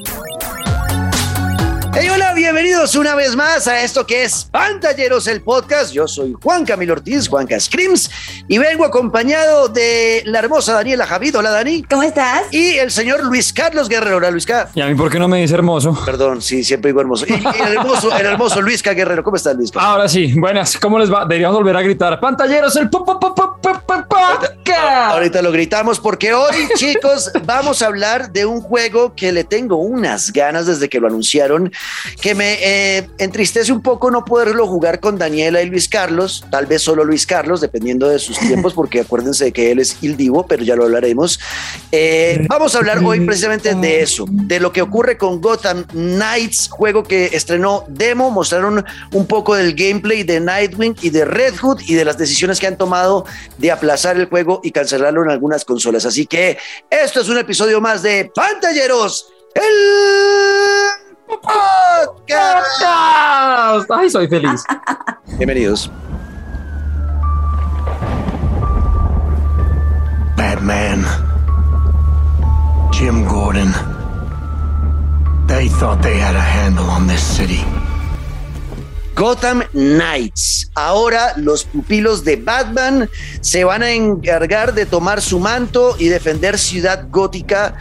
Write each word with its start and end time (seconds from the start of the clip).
Música 0.00 0.69
bienvenidos 2.70 2.94
una 2.94 3.16
vez 3.16 3.34
más 3.34 3.66
a 3.66 3.82
esto 3.82 4.06
que 4.06 4.22
es 4.22 4.44
Pantalleros 4.44 5.26
el 5.26 5.42
podcast. 5.42 5.92
Yo 5.92 6.06
soy 6.06 6.36
Juan 6.40 6.64
Camilo 6.64 6.92
Ortiz, 6.92 7.26
Juanca 7.26 7.58
Screams, 7.58 8.08
y 8.46 8.58
vengo 8.58 8.84
acompañado 8.84 9.68
de 9.68 10.22
la 10.26 10.38
hermosa 10.38 10.74
Daniela 10.74 11.04
Javid. 11.04 11.36
Hola, 11.36 11.50
Dani. 11.50 11.82
¿Cómo 11.82 12.04
estás? 12.04 12.44
Y 12.52 12.78
el 12.78 12.92
señor 12.92 13.24
Luis 13.24 13.52
Carlos 13.52 13.88
Guerrero. 13.88 14.18
Hola, 14.18 14.30
Luis 14.30 14.46
Carlos. 14.46 14.70
¿Y 14.76 14.82
a 14.82 14.86
mí 14.86 14.94
por 14.94 15.10
qué 15.10 15.18
no 15.18 15.26
me 15.26 15.40
dice 15.40 15.54
hermoso? 15.54 16.00
Perdón, 16.06 16.40
sí, 16.42 16.62
siempre 16.62 16.90
digo 16.90 17.00
hermoso. 17.00 17.26
Y, 17.26 17.32
el 17.32 17.72
hermoso, 17.76 18.16
el 18.16 18.26
hermoso 18.26 18.62
Luis 18.62 18.84
K. 18.84 18.92
Guerrero. 18.94 19.24
¿Cómo 19.24 19.36
estás, 19.36 19.56
Luis? 19.56 19.72
Ahora 19.74 20.08
sí, 20.08 20.32
buenas. 20.38 20.78
¿Cómo 20.78 20.96
les 21.00 21.12
va? 21.12 21.22
Deberíamos 21.22 21.56
volver 21.56 21.76
a 21.76 21.82
gritar. 21.82 22.20
Pantalleros 22.20 22.76
el 22.76 22.88
podcast. 22.88 23.50
Ahorita 24.76 25.42
lo 25.42 25.52
gritamos 25.52 25.98
porque 25.98 26.32
hoy, 26.32 26.54
chicos, 26.76 27.30
vamos 27.44 27.82
a 27.82 27.86
hablar 27.86 28.30
de 28.30 28.46
un 28.46 28.60
juego 28.60 29.14
que 29.14 29.32
le 29.32 29.44
tengo 29.44 29.76
unas 29.76 30.32
ganas 30.32 30.66
desde 30.66 30.88
que 30.88 31.00
lo 31.00 31.08
anunciaron 31.08 31.72
que 32.20 32.34
me 32.34 32.59
eh, 32.60 33.08
entristece 33.18 33.72
un 33.72 33.82
poco 33.82 34.10
no 34.10 34.24
poderlo 34.24 34.66
jugar 34.66 35.00
con 35.00 35.18
Daniela 35.18 35.62
y 35.62 35.66
Luis 35.66 35.88
Carlos, 35.88 36.44
tal 36.50 36.66
vez 36.66 36.82
solo 36.82 37.04
Luis 37.04 37.26
Carlos, 37.26 37.60
dependiendo 37.60 38.08
de 38.08 38.18
sus 38.18 38.38
tiempos, 38.40 38.74
porque 38.74 39.00
acuérdense 39.00 39.46
de 39.46 39.52
que 39.52 39.70
él 39.70 39.78
es 39.78 39.96
il 40.02 40.16
divo, 40.16 40.46
pero 40.46 40.62
ya 40.62 40.76
lo 40.76 40.84
hablaremos. 40.84 41.40
Eh, 41.92 42.46
vamos 42.48 42.74
a 42.74 42.78
hablar 42.78 42.98
hoy 43.04 43.20
precisamente 43.20 43.74
de 43.74 44.02
eso, 44.02 44.26
de 44.28 44.60
lo 44.60 44.72
que 44.72 44.82
ocurre 44.82 45.16
con 45.16 45.40
Gotham 45.40 45.84
Knights, 45.92 46.68
juego 46.70 47.02
que 47.02 47.26
estrenó 47.32 47.84
demo, 47.88 48.30
mostraron 48.30 48.84
un 49.12 49.26
poco 49.26 49.54
del 49.54 49.74
gameplay 49.74 50.22
de 50.22 50.40
Nightwing 50.40 50.96
y 51.00 51.10
de 51.10 51.24
Red 51.24 51.56
Hood 51.56 51.80
y 51.86 51.94
de 51.94 52.04
las 52.04 52.18
decisiones 52.18 52.60
que 52.60 52.66
han 52.66 52.76
tomado 52.76 53.24
de 53.58 53.70
aplazar 53.70 54.16
el 54.16 54.26
juego 54.26 54.60
y 54.62 54.70
cancelarlo 54.70 55.22
en 55.22 55.30
algunas 55.30 55.64
consolas. 55.64 56.04
Así 56.04 56.26
que 56.26 56.58
esto 56.88 57.20
es 57.20 57.28
un 57.28 57.38
episodio 57.38 57.80
más 57.80 58.02
de 58.02 58.30
Pantalleros. 58.34 59.32
El 59.54 60.69
podcast. 61.42 62.82
Ay, 63.90 64.10
soy 64.10 64.28
feliz. 64.28 64.64
Bienvenidos. 65.38 65.90
Batman. 70.36 71.04
Jim 72.92 73.24
Gordon. 73.26 73.72
They 75.46 75.68
thought 75.68 76.02
they 76.02 76.16
had 76.18 76.36
a 76.36 76.40
handle 76.40 76.88
on 76.90 77.06
this 77.06 77.22
city. 77.22 77.64
Gotham 79.14 79.62
Knights. 79.74 80.70
Ahora 80.74 81.34
los 81.36 81.64
pupilos 81.64 82.24
de 82.24 82.36
Batman 82.36 83.10
se 83.42 83.64
van 83.64 83.82
a 83.82 83.90
encargar 83.90 84.72
de 84.72 84.86
tomar 84.86 85.20
su 85.20 85.38
manto 85.40 85.94
y 85.98 86.08
defender 86.08 86.58
Ciudad 86.58 87.06
Gótica 87.10 87.74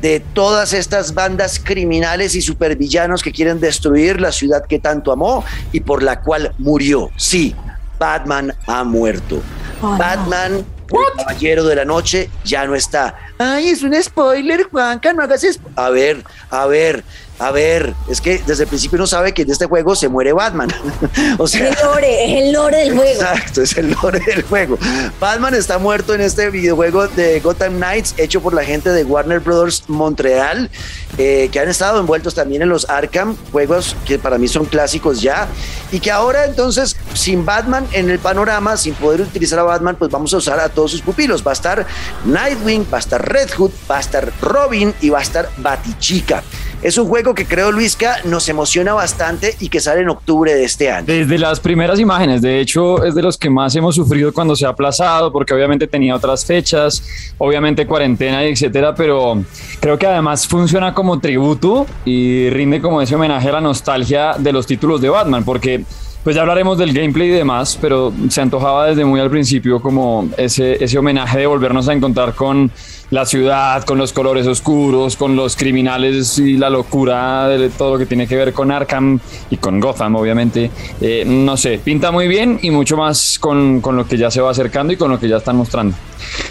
de 0.00 0.20
todas 0.20 0.72
estas 0.72 1.14
bandas 1.14 1.60
criminales 1.62 2.34
y 2.34 2.42
supervillanos 2.42 3.22
que 3.22 3.32
quieren 3.32 3.60
destruir 3.60 4.20
la 4.20 4.32
ciudad 4.32 4.64
que 4.66 4.78
tanto 4.78 5.12
amó 5.12 5.44
y 5.72 5.80
por 5.80 6.02
la 6.02 6.20
cual 6.20 6.54
murió. 6.58 7.10
Sí, 7.16 7.54
Batman 7.98 8.52
ha 8.66 8.84
muerto. 8.84 9.40
Batman, 9.80 10.54
el 10.54 11.16
caballero 11.16 11.64
de 11.64 11.76
la 11.76 11.84
noche, 11.84 12.30
ya 12.44 12.66
no 12.66 12.74
está. 12.74 13.16
Ay, 13.38 13.68
es 13.68 13.82
un 13.82 14.00
spoiler, 14.02 14.64
Juanca, 14.70 15.12
no 15.12 15.22
hagas 15.22 15.44
A 15.74 15.90
ver, 15.90 16.22
a 16.50 16.66
ver, 16.66 17.04
a 17.38 17.50
ver, 17.50 17.94
es 18.08 18.20
que 18.20 18.38
desde 18.46 18.62
el 18.62 18.68
principio 18.68 18.96
uno 18.96 19.06
sabe 19.06 19.34
que 19.34 19.42
en 19.42 19.50
este 19.50 19.66
juego 19.66 19.94
se 19.94 20.08
muere 20.08 20.32
Batman. 20.32 20.68
o 21.38 21.46
sea, 21.46 21.68
es 21.68 21.76
el 21.76 21.86
lore, 21.86 22.24
es 22.24 22.42
el 22.42 22.52
lore 22.52 22.76
del 22.78 22.96
juego. 22.96 23.12
Exacto, 23.12 23.62
es 23.62 23.76
el 23.76 23.90
lore 23.90 24.20
del 24.20 24.42
juego. 24.42 24.78
Batman 25.20 25.54
está 25.54 25.78
muerto 25.78 26.14
en 26.14 26.22
este 26.22 26.48
videojuego 26.50 27.08
de 27.08 27.40
Gotham 27.40 27.74
Knights, 27.74 28.14
hecho 28.16 28.40
por 28.40 28.54
la 28.54 28.64
gente 28.64 28.90
de 28.90 29.04
Warner 29.04 29.40
Brothers 29.40 29.84
Montreal, 29.88 30.70
eh, 31.18 31.48
que 31.52 31.60
han 31.60 31.68
estado 31.68 32.00
envueltos 32.00 32.34
también 32.34 32.62
en 32.62 32.70
los 32.70 32.88
Arkham, 32.88 33.36
juegos 33.52 33.96
que 34.06 34.18
para 34.18 34.38
mí 34.38 34.48
son 34.48 34.64
clásicos 34.64 35.20
ya, 35.20 35.46
y 35.92 36.00
que 36.00 36.10
ahora 36.10 36.46
entonces, 36.46 36.96
sin 37.12 37.44
Batman 37.44 37.86
en 37.92 38.08
el 38.08 38.18
panorama, 38.18 38.78
sin 38.78 38.94
poder 38.94 39.20
utilizar 39.20 39.58
a 39.58 39.62
Batman, 39.62 39.96
pues 39.96 40.10
vamos 40.10 40.32
a 40.32 40.38
usar 40.38 40.58
a 40.58 40.70
todos 40.70 40.90
sus 40.90 41.02
pupilos. 41.02 41.46
Va 41.46 41.50
a 41.50 41.54
estar 41.54 41.86
Nightwing, 42.24 42.86
va 42.92 42.96
a 42.96 43.00
estar 43.00 43.30
Red 43.30 43.50
Hood, 43.56 43.72
va 43.90 43.98
a 43.98 44.00
estar 44.00 44.32
Robin 44.40 44.94
y 45.00 45.10
va 45.10 45.18
a 45.18 45.22
estar 45.22 45.50
Batichica. 45.58 46.42
Es 46.82 46.98
un 46.98 47.08
juego 47.08 47.34
que 47.34 47.46
creo, 47.46 47.72
Luisca, 47.72 48.18
nos 48.24 48.48
emociona 48.48 48.92
bastante 48.92 49.56
y 49.60 49.68
que 49.70 49.80
sale 49.80 50.02
en 50.02 50.10
octubre 50.10 50.54
de 50.54 50.64
este 50.64 50.90
año. 50.90 51.06
Desde 51.06 51.38
las 51.38 51.58
primeras 51.58 51.98
imágenes, 51.98 52.42
de 52.42 52.60
hecho, 52.60 53.02
es 53.04 53.14
de 53.14 53.22
los 53.22 53.38
que 53.38 53.48
más 53.48 53.74
hemos 53.74 53.94
sufrido 53.94 54.32
cuando 54.32 54.54
se 54.54 54.66
ha 54.66 54.68
aplazado, 54.68 55.32
porque 55.32 55.54
obviamente 55.54 55.86
tenía 55.86 56.14
otras 56.14 56.44
fechas, 56.44 57.02
obviamente 57.38 57.86
cuarentena 57.86 58.44
y 58.44 58.52
etcétera, 58.52 58.94
pero 58.94 59.42
creo 59.80 59.98
que 59.98 60.06
además 60.06 60.46
funciona 60.46 60.92
como 60.94 61.18
tributo 61.18 61.86
y 62.04 62.50
rinde 62.50 62.80
como 62.80 63.00
ese 63.00 63.14
homenaje 63.14 63.48
a 63.48 63.52
la 63.52 63.60
nostalgia 63.60 64.34
de 64.38 64.52
los 64.52 64.66
títulos 64.66 65.00
de 65.00 65.08
Batman, 65.08 65.44
porque 65.44 65.84
pues 66.26 66.34
ya 66.34 66.42
hablaremos 66.42 66.76
del 66.76 66.92
gameplay 66.92 67.28
y 67.28 67.34
demás, 67.34 67.78
pero 67.80 68.12
se 68.30 68.40
antojaba 68.40 68.88
desde 68.88 69.04
muy 69.04 69.20
al 69.20 69.30
principio 69.30 69.80
como 69.80 70.28
ese, 70.36 70.82
ese 70.82 70.98
homenaje 70.98 71.38
de 71.38 71.46
volvernos 71.46 71.86
a 71.88 71.92
encontrar 71.92 72.34
con 72.34 72.72
la 73.10 73.24
ciudad, 73.24 73.84
con 73.84 73.96
los 73.96 74.12
colores 74.12 74.44
oscuros, 74.48 75.14
con 75.14 75.36
los 75.36 75.54
criminales 75.54 76.36
y 76.40 76.56
la 76.56 76.68
locura 76.68 77.46
de 77.46 77.68
todo 77.68 77.92
lo 77.92 77.98
que 78.00 78.06
tiene 78.06 78.26
que 78.26 78.34
ver 78.34 78.52
con 78.52 78.72
Arkham 78.72 79.20
y 79.50 79.58
con 79.58 79.78
Gotham, 79.78 80.16
obviamente. 80.16 80.68
Eh, 81.00 81.22
no 81.24 81.56
sé, 81.56 81.78
pinta 81.78 82.10
muy 82.10 82.26
bien 82.26 82.58
y 82.60 82.72
mucho 82.72 82.96
más 82.96 83.38
con, 83.38 83.80
con, 83.80 83.94
lo 83.94 84.08
que 84.08 84.16
ya 84.16 84.28
se 84.28 84.40
va 84.40 84.50
acercando 84.50 84.92
y 84.92 84.96
con 84.96 85.12
lo 85.12 85.20
que 85.20 85.28
ya 85.28 85.36
están 85.36 85.54
mostrando. 85.54 85.96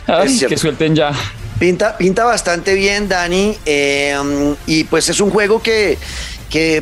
Ay, 0.07 0.39
que 0.47 0.55
suelten 0.55 0.95
ya. 0.95 1.11
Pinta, 1.59 1.97
pinta 1.97 2.23
bastante 2.23 2.75
bien, 2.75 3.09
Dani. 3.09 3.57
Eh, 3.65 4.15
y 4.67 4.85
pues 4.85 5.09
es 5.09 5.19
un 5.19 5.31
juego 5.31 5.61
que, 5.61 5.97
que 6.49 6.81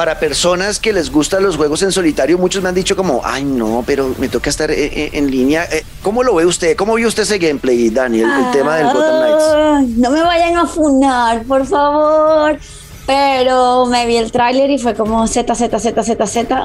para 0.00 0.18
personas 0.18 0.80
que 0.80 0.94
les 0.94 1.12
gustan 1.12 1.42
los 1.42 1.58
juegos 1.58 1.82
en 1.82 1.92
solitario, 1.92 2.38
muchos 2.38 2.62
me 2.62 2.70
han 2.70 2.74
dicho 2.74 2.96
como, 2.96 3.20
ay 3.22 3.44
no, 3.44 3.84
pero 3.86 4.14
me 4.16 4.30
toca 4.30 4.48
estar 4.48 4.70
eh, 4.70 4.86
eh, 4.86 5.10
en, 5.12 5.30
línea. 5.30 5.66
Eh, 5.70 5.84
¿Cómo 6.02 6.22
lo 6.22 6.36
ve 6.36 6.46
usted? 6.46 6.74
¿Cómo 6.74 6.94
vio 6.94 7.06
usted 7.06 7.24
ese 7.24 7.36
gameplay, 7.36 7.90
Daniel? 7.90 8.26
El, 8.46 8.50
tema 8.50 8.76
del 8.76 8.86
Gotham 8.86 9.20
Knights. 9.20 9.98
No 9.98 10.10
me 10.10 10.22
vayan 10.22 10.56
a 10.56 10.66
funar, 10.66 11.42
por 11.42 11.66
favor. 11.66 12.58
Pero 13.04 13.84
me 13.84 14.06
vi 14.06 14.16
el 14.16 14.32
tráiler 14.32 14.70
y 14.70 14.78
fue 14.78 14.94
como 14.94 15.26
Z, 15.26 15.54
Z, 15.54 15.78
Z, 15.78 16.02
Z, 16.02 16.26
Z. 16.26 16.64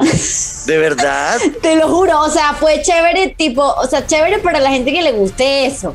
¿De 0.66 0.78
verdad? 0.78 1.38
Te 1.62 1.76
lo 1.76 1.90
juro, 1.90 2.22
o 2.22 2.30
sea, 2.30 2.54
fue 2.54 2.82
chévere, 2.84 3.36
tipo, 3.38 3.66
o 3.66 3.86
sea, 3.86 4.08
chévere 4.08 4.40
para 4.40 4.62
la 4.62 4.70
gente 4.70 4.94
que 4.94 5.02
le 5.02 5.12
guste 5.12 5.66
eso. 5.66 5.94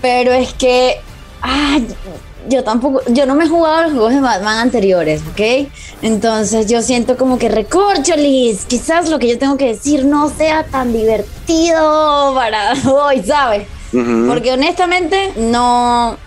Pero 0.00 0.32
es 0.32 0.54
que, 0.54 1.00
ay, 1.42 1.88
yo 2.48 2.64
tampoco, 2.64 3.02
yo 3.08 3.26
no 3.26 3.34
me 3.34 3.44
he 3.44 3.48
jugado 3.48 3.82
los 3.84 3.92
juegos 3.92 4.14
de 4.14 4.20
Batman 4.20 4.58
anteriores, 4.58 5.22
¿ok? 5.30 5.68
Entonces 6.02 6.66
yo 6.66 6.82
siento 6.82 7.16
como 7.16 7.38
que 7.38 7.48
recorcholis, 7.48 8.64
quizás 8.66 9.08
lo 9.08 9.18
que 9.18 9.28
yo 9.28 9.38
tengo 9.38 9.56
que 9.56 9.66
decir 9.66 10.04
no 10.04 10.28
sea 10.28 10.64
tan 10.64 10.92
divertido 10.92 12.34
para 12.34 12.74
hoy, 12.90 13.22
¿sabes? 13.22 13.66
Porque 13.90 14.52
honestamente 14.52 15.32
no, 15.36 16.18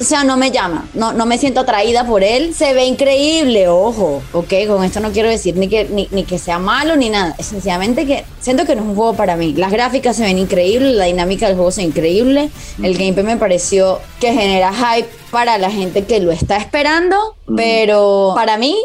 o 0.00 0.04
sea, 0.04 0.24
no 0.24 0.36
me 0.36 0.50
llama, 0.50 0.88
no, 0.94 1.12
no 1.12 1.26
me 1.26 1.38
siento 1.38 1.60
atraída 1.60 2.06
por 2.06 2.22
él. 2.22 2.54
Se 2.54 2.72
ve 2.74 2.84
increíble, 2.84 3.68
ojo, 3.68 4.22
ok, 4.32 4.52
con 4.66 4.84
esto 4.84 5.00
no 5.00 5.12
quiero 5.12 5.28
decir 5.28 5.56
ni 5.56 5.68
que, 5.68 5.84
ni, 5.84 6.08
ni 6.10 6.24
que 6.24 6.38
sea 6.38 6.58
malo 6.58 6.96
ni 6.96 7.10
nada. 7.10 7.34
Es 7.38 7.46
sencillamente 7.46 8.06
que 8.06 8.24
siento 8.40 8.64
que 8.64 8.74
no 8.74 8.82
es 8.82 8.88
un 8.88 8.94
juego 8.94 9.14
para 9.14 9.36
mí. 9.36 9.54
Las 9.54 9.72
gráficas 9.72 10.16
se 10.16 10.22
ven 10.22 10.38
increíbles, 10.38 10.94
la 10.94 11.06
dinámica 11.06 11.46
del 11.46 11.56
juego 11.56 11.70
ve 11.70 11.82
increíble. 11.82 12.50
El 12.82 12.96
gameplay 12.96 13.24
me 13.24 13.36
pareció 13.36 14.00
que 14.20 14.32
genera 14.32 14.72
hype 14.72 15.08
para 15.30 15.58
la 15.58 15.70
gente 15.70 16.04
que 16.04 16.20
lo 16.20 16.32
está 16.32 16.56
esperando, 16.56 17.36
pero 17.54 18.32
para 18.34 18.56
mí 18.56 18.76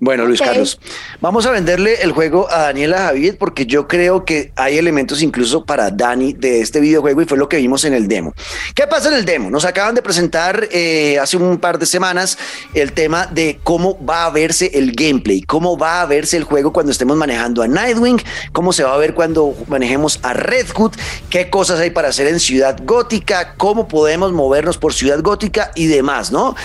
bueno, 0.00 0.24
Luis 0.24 0.40
Carlos, 0.40 0.80
vamos 1.20 1.44
a 1.44 1.50
venderle 1.50 2.00
el 2.00 2.12
juego 2.12 2.50
a 2.50 2.62
Daniela 2.62 2.98
Javier 3.00 3.36
porque 3.36 3.66
yo 3.66 3.86
creo 3.86 4.24
que 4.24 4.50
hay 4.56 4.78
elementos 4.78 5.20
incluso 5.20 5.66
para 5.66 5.90
Dani 5.90 6.32
de 6.32 6.62
este 6.62 6.80
videojuego 6.80 7.20
y 7.20 7.26
fue 7.26 7.36
lo 7.36 7.50
que 7.50 7.58
vimos 7.58 7.84
en 7.84 7.92
el 7.92 8.08
demo. 8.08 8.32
¿Qué 8.74 8.86
pasa 8.86 9.08
en 9.08 9.14
el 9.14 9.26
demo? 9.26 9.50
Nos 9.50 9.66
acaban 9.66 9.94
de 9.94 10.00
presentar 10.00 10.68
eh, 10.72 11.18
hace 11.18 11.36
un 11.36 11.58
par 11.58 11.78
de 11.78 11.84
semanas 11.84 12.38
el 12.72 12.92
tema 12.92 13.26
de 13.26 13.60
cómo 13.62 14.02
va 14.02 14.24
a 14.24 14.30
verse 14.30 14.70
el 14.72 14.92
gameplay, 14.92 15.42
cómo 15.42 15.76
va 15.76 16.00
a 16.00 16.06
verse 16.06 16.38
el 16.38 16.44
juego 16.44 16.72
cuando 16.72 16.92
estemos 16.92 17.18
manejando 17.18 17.62
a 17.62 17.68
Nightwing, 17.68 18.22
cómo 18.52 18.72
se 18.72 18.84
va 18.84 18.94
a 18.94 18.96
ver 18.96 19.12
cuando 19.12 19.54
manejemos 19.68 20.18
a 20.22 20.32
Red 20.32 20.68
Hood, 20.74 20.92
qué 21.28 21.50
cosas 21.50 21.78
hay 21.78 21.90
para 21.90 22.08
hacer 22.08 22.26
en 22.26 22.40
Ciudad 22.40 22.78
Gótica, 22.84 23.54
cómo 23.58 23.86
podemos 23.86 24.32
movernos 24.32 24.78
por 24.78 24.94
Ciudad 24.94 25.20
Gótica 25.20 25.72
y 25.74 25.88
demás, 25.88 26.32
¿no? 26.32 26.56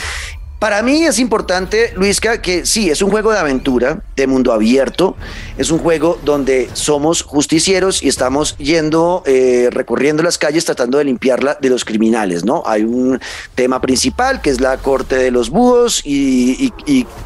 Para 0.65 0.81
mí 0.81 1.03
es 1.03 1.19
importante, 1.19 1.93
Luisca, 1.95 2.41
que 2.41 2.65
sí, 2.65 2.89
es 2.89 3.03
un 3.03 3.11
juego 3.11 3.31
de 3.31 3.37
aventura, 3.37 4.01
de 4.15 4.25
mundo 4.25 4.51
abierto, 4.51 5.15
es 5.59 5.69
un 5.69 5.77
juego 5.77 6.19
donde 6.25 6.71
somos 6.73 7.21
justicieros 7.21 8.01
y 8.01 8.07
estamos 8.07 8.57
yendo, 8.57 9.21
eh, 9.27 9.69
recorriendo 9.71 10.23
las 10.23 10.39
calles 10.39 10.65
tratando 10.65 10.97
de 10.97 11.03
limpiarla 11.03 11.55
de 11.61 11.69
los 11.69 11.85
criminales, 11.85 12.45
¿no? 12.45 12.63
Hay 12.65 12.83
un 12.83 13.21
tema 13.53 13.79
principal 13.79 14.41
que 14.41 14.49
es 14.49 14.59
la 14.59 14.77
corte 14.77 15.15
de 15.17 15.29
los 15.29 15.51
búhos 15.51 16.01
y, 16.03 16.73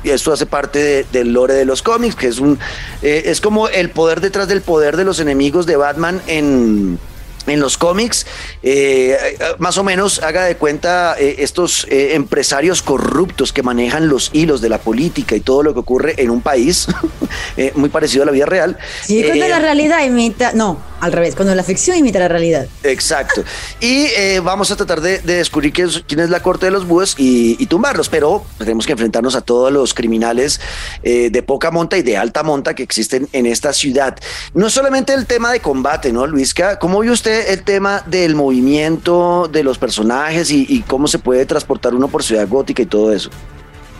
esto 0.03 0.33
hace 0.33 0.45
parte 0.45 1.05
del 1.09 1.31
lore 1.31 1.53
de 1.53 1.63
los 1.63 1.81
cómics, 1.81 2.17
que 2.17 2.27
es 2.27 2.39
un, 2.39 2.59
eh, 3.01 3.23
es 3.27 3.39
como 3.39 3.69
el 3.69 3.89
poder 3.89 4.19
detrás 4.19 4.49
del 4.49 4.59
poder 4.61 4.97
de 4.97 5.05
los 5.05 5.21
enemigos 5.21 5.65
de 5.65 5.77
Batman 5.77 6.21
en 6.27 6.99
en 7.47 7.59
los 7.59 7.77
cómics, 7.77 8.25
eh, 8.63 9.37
más 9.57 9.77
o 9.77 9.83
menos 9.83 10.21
haga 10.21 10.45
de 10.45 10.55
cuenta 10.55 11.15
eh, 11.17 11.37
estos 11.39 11.85
eh, 11.89 12.15
empresarios 12.15 12.81
corruptos 12.81 13.53
que 13.53 13.63
manejan 13.63 14.07
los 14.07 14.29
hilos 14.33 14.61
de 14.61 14.69
la 14.69 14.79
política 14.79 15.35
y 15.35 15.39
todo 15.39 15.63
lo 15.63 15.73
que 15.73 15.79
ocurre 15.79 16.15
en 16.17 16.29
un 16.29 16.41
país, 16.41 16.87
muy 17.75 17.89
parecido 17.89 18.23
a 18.23 18.25
la 18.25 18.31
vida 18.31 18.45
real. 18.45 18.77
Sí, 19.03 19.23
cuando 19.23 19.47
la 19.47 19.59
realidad 19.59 20.03
imita, 20.03 20.51
no, 20.53 20.77
al 20.99 21.11
revés, 21.11 21.35
cuando 21.35 21.53
la 21.55 21.63
ficción 21.63 21.97
imita 21.97 22.19
la 22.19 22.27
realidad. 22.27 22.67
Exacto. 22.83 23.43
Y 23.79 24.07
vamos 24.43 24.71
a 24.71 24.75
tratar 24.75 25.01
de, 25.01 25.19
descubrir 25.19 25.73
quién 25.73 26.19
es, 26.19 26.29
la 26.29 26.41
corte 26.41 26.65
de 26.67 26.71
los 26.71 26.87
búhos 26.87 27.15
y, 27.17 27.65
tumbarlos, 27.67 28.09
pero 28.09 28.43
tenemos 28.57 28.85
que 28.85 28.93
enfrentarnos 28.93 29.35
a 29.35 29.41
todos 29.41 29.71
los 29.71 29.93
criminales 29.93 30.59
de 31.03 31.43
poca 31.43 31.71
monta 31.71 31.97
y 31.97 32.01
de 32.01 32.17
alta 32.17 32.43
monta 32.43 32.73
que 32.73 32.83
existen 32.83 33.27
en 33.33 33.45
esta 33.45 33.73
ciudad. 33.73 34.17
No 34.53 34.69
solamente 34.69 35.13
el 35.13 35.25
tema 35.25 35.51
de 35.51 35.59
combate, 35.59 36.11
¿no, 36.11 36.25
Luisca? 36.25 36.79
¿Cómo 36.79 36.99
vio 36.99 37.13
usted 37.13 37.49
el 37.49 37.63
tema 37.63 38.03
del 38.07 38.35
movimiento 38.35 39.49
de 39.51 39.63
los 39.63 39.77
personajes 39.77 40.51
y, 40.51 40.83
cómo 40.87 41.07
se 41.07 41.19
puede 41.19 41.45
transportar 41.45 41.93
uno 41.93 42.07
por 42.07 42.23
Ciudad 42.23 42.47
Gótica 42.47 42.81
y 42.81 42.85
todo 42.85 43.13
eso. 43.13 43.29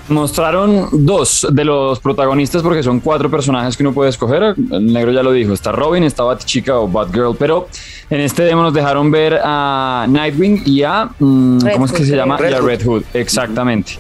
Mostraron 0.10 0.90
dos 0.92 1.48
de 1.52 1.64
los 1.64 2.00
protagonistas 2.00 2.64
porque 2.64 2.82
son 2.82 3.00
cuatro 3.00 3.30
personajes 3.30 3.78
que 3.78 3.84
uno 3.84 3.94
puede 3.94 4.10
escoger. 4.10 4.56
El 4.72 4.92
negro 4.92 5.12
ya 5.12 5.22
lo 5.22 5.32
dijo, 5.32 5.54
está 5.54 5.72
Robin, 5.72 6.04
está 6.04 6.24
Batchica 6.24 6.80
o 6.80 6.88
Batgirl, 6.88 7.36
pero 7.38 7.68
en 8.10 8.22
este 8.22 8.44
demo 8.44 8.64
nos 8.64 8.74
dejaron 8.74 9.12
ver 9.12 9.40
a 9.44 10.06
Nightwing 10.10 10.64
y 10.66 10.84
a, 10.84 11.10
mm, 11.20 11.60
¿cómo 11.74 11.86
es 11.86 11.92
que 11.92 12.06
se 12.06 12.16
llama? 12.16 12.38
Red 12.38 12.52
y 12.52 12.54
a 12.54 12.62
Red 12.62 12.86
Hood, 12.86 13.04
exactamente. 13.14 13.94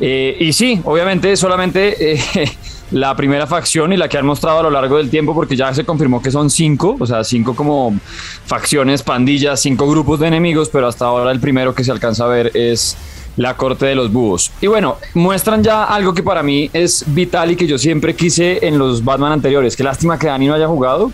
Eh, 0.00 0.36
y 0.40 0.52
sí, 0.52 0.80
obviamente 0.84 1.36
solamente 1.36 2.12
eh, 2.12 2.20
la 2.90 3.16
primera 3.16 3.46
facción 3.46 3.92
y 3.92 3.96
la 3.96 4.08
que 4.08 4.18
han 4.18 4.26
mostrado 4.26 4.60
a 4.60 4.62
lo 4.62 4.70
largo 4.70 4.98
del 4.98 5.10
tiempo, 5.10 5.34
porque 5.34 5.56
ya 5.56 5.72
se 5.74 5.84
confirmó 5.84 6.22
que 6.22 6.30
son 6.30 6.50
cinco, 6.50 6.96
o 6.98 7.06
sea, 7.06 7.24
cinco 7.24 7.56
como 7.56 7.98
facciones, 8.44 9.02
pandillas, 9.02 9.60
cinco 9.60 9.88
grupos 9.88 10.20
de 10.20 10.28
enemigos, 10.28 10.68
pero 10.68 10.86
hasta 10.86 11.06
ahora 11.06 11.32
el 11.32 11.40
primero 11.40 11.74
que 11.74 11.82
se 11.82 11.90
alcanza 11.90 12.24
a 12.24 12.28
ver 12.28 12.52
es 12.54 12.96
la 13.36 13.56
corte 13.56 13.86
de 13.86 13.94
los 13.94 14.12
búhos. 14.12 14.50
Y 14.60 14.66
bueno, 14.66 14.96
muestran 15.14 15.62
ya 15.62 15.84
algo 15.84 16.14
que 16.14 16.22
para 16.22 16.42
mí 16.42 16.70
es 16.72 17.04
vital 17.06 17.50
y 17.52 17.56
que 17.56 17.66
yo 17.66 17.78
siempre 17.78 18.14
quise 18.14 18.66
en 18.66 18.78
los 18.78 19.04
Batman 19.04 19.32
anteriores. 19.32 19.76
Qué 19.76 19.84
lástima 19.84 20.18
que 20.18 20.26
Dani 20.26 20.46
no 20.46 20.54
haya 20.54 20.66
jugado, 20.66 21.12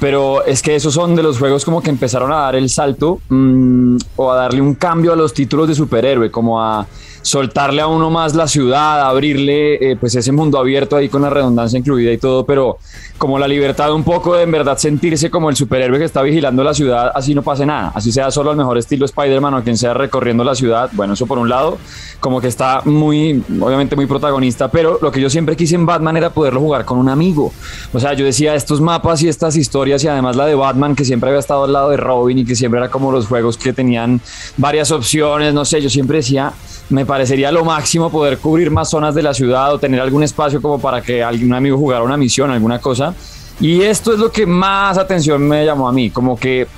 pero 0.00 0.44
es 0.44 0.62
que 0.62 0.74
esos 0.74 0.94
son 0.94 1.14
de 1.16 1.22
los 1.22 1.38
juegos 1.38 1.64
como 1.64 1.82
que 1.82 1.90
empezaron 1.90 2.32
a 2.32 2.36
dar 2.36 2.56
el 2.56 2.70
salto 2.70 3.20
mm, 3.28 3.96
o 4.16 4.30
a 4.30 4.36
darle 4.36 4.60
un 4.60 4.74
cambio 4.74 5.12
a 5.12 5.16
los 5.16 5.32
títulos 5.32 5.68
de 5.68 5.74
superhéroe, 5.74 6.30
como 6.30 6.62
a 6.62 6.86
soltarle 7.28 7.82
a 7.82 7.86
uno 7.86 8.10
más 8.10 8.34
la 8.34 8.48
ciudad, 8.48 9.02
abrirle 9.02 9.74
eh, 9.74 9.96
pues 9.96 10.14
ese 10.14 10.32
mundo 10.32 10.58
abierto 10.58 10.96
ahí 10.96 11.08
con 11.08 11.20
la 11.22 11.30
redundancia 11.30 11.78
incluida 11.78 12.10
y 12.10 12.18
todo, 12.18 12.46
pero 12.46 12.78
como 13.18 13.38
la 13.38 13.46
libertad 13.46 13.92
un 13.92 14.02
poco 14.02 14.34
de 14.34 14.44
en 14.44 14.50
verdad 14.50 14.78
sentirse 14.78 15.30
como 15.30 15.50
el 15.50 15.56
superhéroe 15.56 15.98
que 15.98 16.06
está 16.06 16.22
vigilando 16.22 16.64
la 16.64 16.72
ciudad, 16.72 17.12
así 17.14 17.34
no 17.34 17.42
pase 17.42 17.66
nada, 17.66 17.92
así 17.94 18.12
sea 18.12 18.30
solo 18.30 18.50
al 18.50 18.56
mejor 18.56 18.78
estilo 18.78 19.04
Spider-Man 19.04 19.54
o 19.54 19.62
quien 19.62 19.76
sea 19.76 19.92
recorriendo 19.92 20.42
la 20.42 20.54
ciudad, 20.54 20.88
bueno, 20.94 21.12
eso 21.12 21.26
por 21.26 21.38
un 21.38 21.50
lado, 21.50 21.76
como 22.20 22.40
que 22.40 22.48
está 22.48 22.80
muy, 22.84 23.42
obviamente 23.60 23.94
muy 23.94 24.06
protagonista, 24.06 24.68
pero 24.68 24.98
lo 25.02 25.12
que 25.12 25.20
yo 25.20 25.28
siempre 25.28 25.54
quise 25.54 25.74
en 25.74 25.84
Batman 25.84 26.16
era 26.16 26.30
poderlo 26.30 26.60
jugar 26.60 26.86
con 26.86 26.98
un 26.98 27.10
amigo, 27.10 27.52
o 27.92 28.00
sea, 28.00 28.14
yo 28.14 28.24
decía 28.24 28.54
estos 28.54 28.80
mapas 28.80 29.22
y 29.22 29.28
estas 29.28 29.56
historias 29.56 30.02
y 30.04 30.08
además 30.08 30.34
la 30.34 30.46
de 30.46 30.54
Batman 30.54 30.94
que 30.94 31.04
siempre 31.04 31.28
había 31.28 31.40
estado 31.40 31.64
al 31.64 31.72
lado 31.72 31.90
de 31.90 31.98
Robin 31.98 32.38
y 32.38 32.44
que 32.46 32.56
siempre 32.56 32.80
era 32.80 32.88
como 32.88 33.12
los 33.12 33.26
juegos 33.26 33.58
que 33.58 33.74
tenían 33.74 34.20
varias 34.56 34.90
opciones, 34.92 35.52
no 35.52 35.66
sé, 35.66 35.82
yo 35.82 35.90
siempre 35.90 36.18
decía, 36.18 36.52
me 36.90 37.04
parecería 37.18 37.50
lo 37.50 37.64
máximo 37.64 38.10
poder 38.10 38.38
cubrir 38.38 38.70
más 38.70 38.90
zonas 38.90 39.12
de 39.12 39.24
la 39.24 39.34
ciudad 39.34 39.74
o 39.74 39.78
tener 39.80 40.00
algún 40.00 40.22
espacio 40.22 40.62
como 40.62 40.78
para 40.78 41.02
que 41.02 41.20
algún 41.20 41.52
amigo 41.52 41.76
jugara 41.76 42.04
una 42.04 42.16
misión, 42.16 42.48
alguna 42.48 42.78
cosa. 42.78 43.12
Y 43.58 43.82
esto 43.82 44.12
es 44.12 44.20
lo 44.20 44.30
que 44.30 44.46
más 44.46 44.96
atención 44.98 45.42
me 45.42 45.66
llamó 45.66 45.88
a 45.88 45.92
mí, 45.92 46.10
como 46.10 46.38
que 46.38 46.68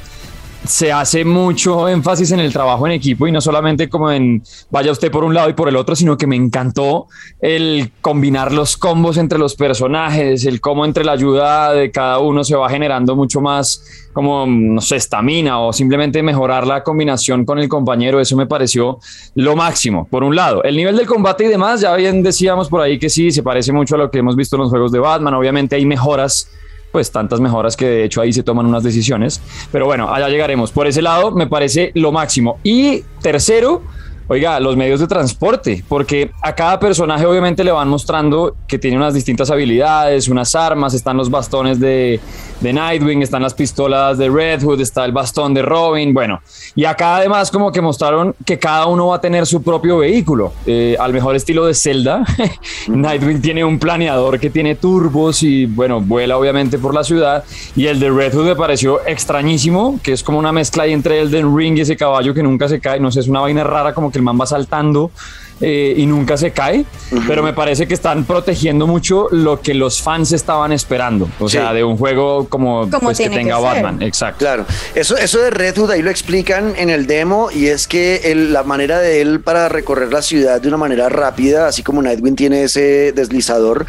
se 0.65 0.93
hace 0.93 1.25
mucho 1.25 1.89
énfasis 1.89 2.33
en 2.33 2.41
el 2.41 2.53
trabajo 2.53 2.87
en 2.87 2.93
equipo 2.93 3.27
y 3.27 3.33
no 3.33 3.41
solamente 3.41 3.89
como 3.89 4.11
en 4.13 4.43
vaya 4.71 4.93
usted 4.93 5.11
por 5.11 5.25
un 5.25 5.35
lado 5.35 5.49
y 5.49 5.55
por 5.55 5.69
el 5.69 5.77
otro, 5.77 5.97
sino 5.97 6.17
que 6.17 6.27
me 6.27 6.37
encantó 6.37 7.07
el 7.41 7.93
combinar 8.01 8.53
los 8.53 8.77
combos 8.77 9.17
entre 9.17 9.39
los 9.39 9.55
personajes, 9.55 10.45
el 10.45 10.61
cómo 10.61 10.85
entre 10.85 11.05
la 11.05 11.13
ayuda 11.13 11.73
de 11.73 11.91
cada 11.91 12.19
uno 12.19 12.45
se 12.45 12.57
va 12.57 12.69
generando 12.69 13.17
mucho 13.17 13.41
más 13.41 13.83
como, 14.13 14.45
no 14.47 14.81
estamina 14.81 15.61
o 15.61 15.73
simplemente 15.73 16.23
mejorar 16.23 16.67
la 16.67 16.83
combinación 16.83 17.45
con 17.45 17.59
el 17.59 17.69
compañero. 17.69 18.21
Eso 18.21 18.37
me 18.37 18.47
pareció 18.47 18.99
lo 19.35 19.57
máximo, 19.57 20.07
por 20.11 20.25
un 20.25 20.35
lado. 20.35 20.63
El 20.65 20.77
nivel 20.77 20.97
del 20.97 21.07
combate 21.07 21.45
y 21.45 21.49
demás, 21.49 21.81
ya 21.81 21.95
bien 21.95 22.23
decíamos 22.23 22.69
por 22.69 22.81
ahí 22.81 22.99
que 22.99 23.09
sí, 23.09 23.31
se 23.31 23.43
parece 23.43 23.73
mucho 23.73 23.95
a 23.95 23.99
lo 23.99 24.11
que 24.11 24.19
hemos 24.19 24.37
visto 24.37 24.57
en 24.57 24.63
los 24.63 24.71
juegos 24.71 24.93
de 24.93 24.99
Batman. 24.99 25.35
Obviamente 25.35 25.77
hay 25.77 25.87
mejoras 25.87 26.49
pues 26.93 27.11
tantas 27.11 27.41
mejoras 27.41 27.77
que 27.77 27.87
de 27.87 28.05
hecho 28.05 28.21
ahí 28.21 28.33
se 28.33 28.43
toman 28.43 28.67
unas 28.67 28.83
decisiones. 28.83 29.41
Pero 29.73 29.87
bueno, 29.87 30.13
allá 30.13 30.29
llegaremos. 30.29 30.73
Por 30.73 30.87
ese 30.87 31.03
lado 31.03 31.31
me 31.31 31.47
parece 31.47 31.93
lo 31.95 32.13
máximo. 32.13 32.59
Y 32.63 33.03
tercero, 33.23 33.83
Oiga, 34.33 34.61
los 34.61 34.77
medios 34.77 35.01
de 35.01 35.09
transporte, 35.09 35.83
porque 35.89 36.31
a 36.41 36.55
cada 36.55 36.79
personaje 36.79 37.27
obviamente 37.27 37.65
le 37.65 37.73
van 37.73 37.89
mostrando 37.89 38.55
que 38.69 38.79
tiene 38.79 38.97
unas 38.97 39.13
distintas 39.13 39.51
habilidades, 39.51 40.29
unas 40.29 40.55
armas, 40.55 40.95
están 40.95 41.17
los 41.17 41.29
bastones 41.29 41.81
de, 41.81 42.21
de 42.61 42.73
Nightwing, 42.73 43.23
están 43.23 43.43
las 43.43 43.55
pistolas 43.55 44.19
de 44.19 44.29
Red 44.29 44.63
Hood, 44.63 44.81
está 44.83 45.05
el 45.05 45.11
bastón 45.11 45.53
de 45.53 45.63
Robin, 45.63 46.15
bueno, 46.15 46.41
y 46.77 46.85
acá 46.85 47.17
además 47.17 47.51
como 47.51 47.73
que 47.73 47.81
mostraron 47.81 48.37
que 48.47 48.57
cada 48.57 48.87
uno 48.87 49.09
va 49.09 49.17
a 49.17 49.21
tener 49.21 49.47
su 49.47 49.65
propio 49.65 49.99
vehículo, 49.99 50.53
eh, 50.65 50.97
al 51.01 51.13
mejor 51.13 51.35
estilo 51.35 51.67
de 51.67 51.75
Zelda. 51.75 52.25
Nightwing 52.87 53.43
tiene 53.43 53.65
un 53.65 53.81
planeador 53.81 54.39
que 54.39 54.49
tiene 54.49 54.77
turbos 54.77 55.43
y 55.43 55.67
bueno, 55.67 56.01
vuela 56.01 56.39
obviamente 56.39 56.79
por 56.79 56.95
la 56.95 57.03
ciudad, 57.03 57.43
y 57.75 57.87
el 57.87 57.99
de 57.99 58.09
Red 58.11 58.35
Hood 58.35 58.45
me 58.45 58.55
pareció 58.55 59.05
extrañísimo, 59.05 59.99
que 60.05 60.13
es 60.13 60.23
como 60.23 60.39
una 60.39 60.53
mezcla 60.53 60.85
ahí 60.85 60.93
entre 60.93 61.21
el 61.21 61.33
de 61.33 61.43
Ring 61.43 61.77
y 61.79 61.81
ese 61.81 61.97
caballo 61.97 62.33
que 62.33 62.45
nunca 62.45 62.69
se 62.69 62.79
cae, 62.79 63.01
no 63.01 63.11
sé, 63.11 63.19
es 63.19 63.27
una 63.27 63.41
vaina 63.41 63.65
rara 63.65 63.93
como 63.93 64.13
que 64.13 64.20
el 64.21 64.25
man 64.29 64.41
va 64.41 64.47
saltando 64.47 65.11
eh, 65.61 65.95
y 65.97 66.07
nunca 66.07 66.37
se 66.37 66.53
cae, 66.53 66.85
pero 67.27 67.43
me 67.43 67.53
parece 67.53 67.87
que 67.87 67.95
están 67.95 68.25
protegiendo 68.25 68.87
mucho 68.87 69.29
lo 69.31 69.61
que 69.61 69.75
los 69.75 70.01
fans 70.01 70.33
estaban 70.33 70.73
esperando, 70.73 71.29
o 71.39 71.49
sea, 71.49 71.73
de 71.73 71.85
un 71.85 71.97
juego 71.97 72.49
como, 72.49 72.89
pues, 72.89 73.19
que 73.19 73.29
tenga 73.29 73.59
Batman, 73.59 74.01
exacto. 74.03 74.39
Claro, 74.39 74.65
eso, 74.95 75.17
eso 75.17 75.39
de 75.41 75.51
Red 75.51 75.77
Hood 75.77 75.91
ahí 75.91 76.03
lo 76.03 76.11
explican 76.11 76.75
en 76.77 76.91
el 76.91 77.07
demo 77.07 77.51
y 77.51 77.67
es 77.67 77.87
que 77.87 78.21
la 78.35 78.63
manera 78.63 79.01
de 79.01 79.21
él 79.21 79.41
para 79.41 79.69
recorrer 79.69 80.13
la 80.13 80.23
ciudad 80.23 80.61
de 80.61 80.69
una 80.69 80.77
manera 80.77 81.09
rápida, 81.09 81.67
así 81.67 81.83
como 81.83 82.03
Nightwing 82.03 82.37
tiene 82.37 82.65
ese 82.65 83.13
deslizador 83.13 83.87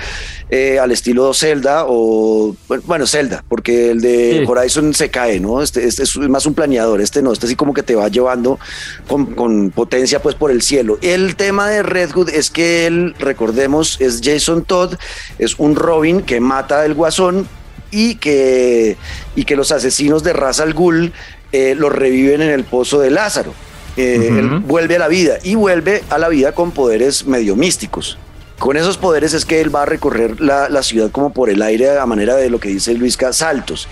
eh, 0.50 0.80
al 0.80 0.92
estilo 0.92 1.34
Zelda 1.34 1.86
o, 1.88 2.56
bueno, 2.86 3.08
Zelda, 3.08 3.44
porque 3.48 3.92
el 3.92 4.02
de 4.02 4.44
Horizon 4.46 4.94
se 4.94 5.10
cae, 5.10 5.40
¿no? 5.40 5.62
Este, 5.62 5.88
este, 5.88 6.04
es 6.04 6.18
más 6.18 6.46
un 6.46 6.54
planeador, 6.54 7.00
este 7.00 7.22
no, 7.22 7.32
este 7.32 7.46
así 7.46 7.56
como 7.56 7.74
que 7.74 7.84
te 7.84 7.96
va 7.96 8.10
llevando 8.10 8.60
con, 9.08 9.28
con 9.28 9.72
potencia 9.72 10.22
pues 10.22 10.36
por 10.36 10.52
el 10.52 10.62
cielo. 10.62 10.98
El 11.02 11.36
tema 11.36 11.61
de 11.68 11.84
Red 11.84 12.12
Hood 12.12 12.30
es 12.30 12.50
que 12.50 12.86
él, 12.88 13.16
recordemos, 13.20 14.00
es 14.00 14.22
Jason 14.24 14.64
Todd, 14.64 14.96
es 15.40 15.56
un 15.58 15.76
Robin 15.76 16.22
que 16.22 16.40
mata 16.40 16.82
al 16.82 16.94
guasón 16.94 17.48
y 17.92 18.16
que, 18.16 18.98
y 19.36 19.46
que 19.46 19.56
los 19.56 19.72
asesinos 19.72 20.24
de 20.24 20.34
Ra's 20.34 20.60
al 20.60 20.74
Ghul 20.74 21.14
eh, 21.52 21.76
lo 21.76 21.90
reviven 21.90 22.42
en 22.42 22.50
el 22.50 22.64
pozo 22.64 23.00
de 23.00 23.12
Lázaro. 23.12 23.54
Eh, 23.98 24.30
él 24.40 24.60
vuelve 24.60 24.96
a 24.96 25.00
la 25.00 25.10
vida 25.10 25.38
y 25.44 25.56
vuelve 25.56 26.02
a 26.10 26.18
la 26.18 26.30
vida 26.30 26.54
con 26.54 26.72
poderes 26.72 27.26
medio 27.26 27.56
místicos. 27.56 28.18
Con 28.58 28.78
esos 28.78 28.98
poderes 28.98 29.34
es 29.34 29.44
que 29.44 29.60
él 29.60 29.76
va 29.76 29.84
a 29.84 29.86
recorrer 29.86 30.40
la, 30.40 30.84
ciudad 30.84 31.12
como 31.12 31.34
por 31.34 31.50
el 31.50 31.62
aire 31.62 31.98
a 31.98 32.06
manera 32.06 32.36
de 32.36 32.50
lo 32.50 32.60
que 32.60 32.70
dice 32.70 32.94
Luisca, 32.94 33.34
saltos. 33.34 33.88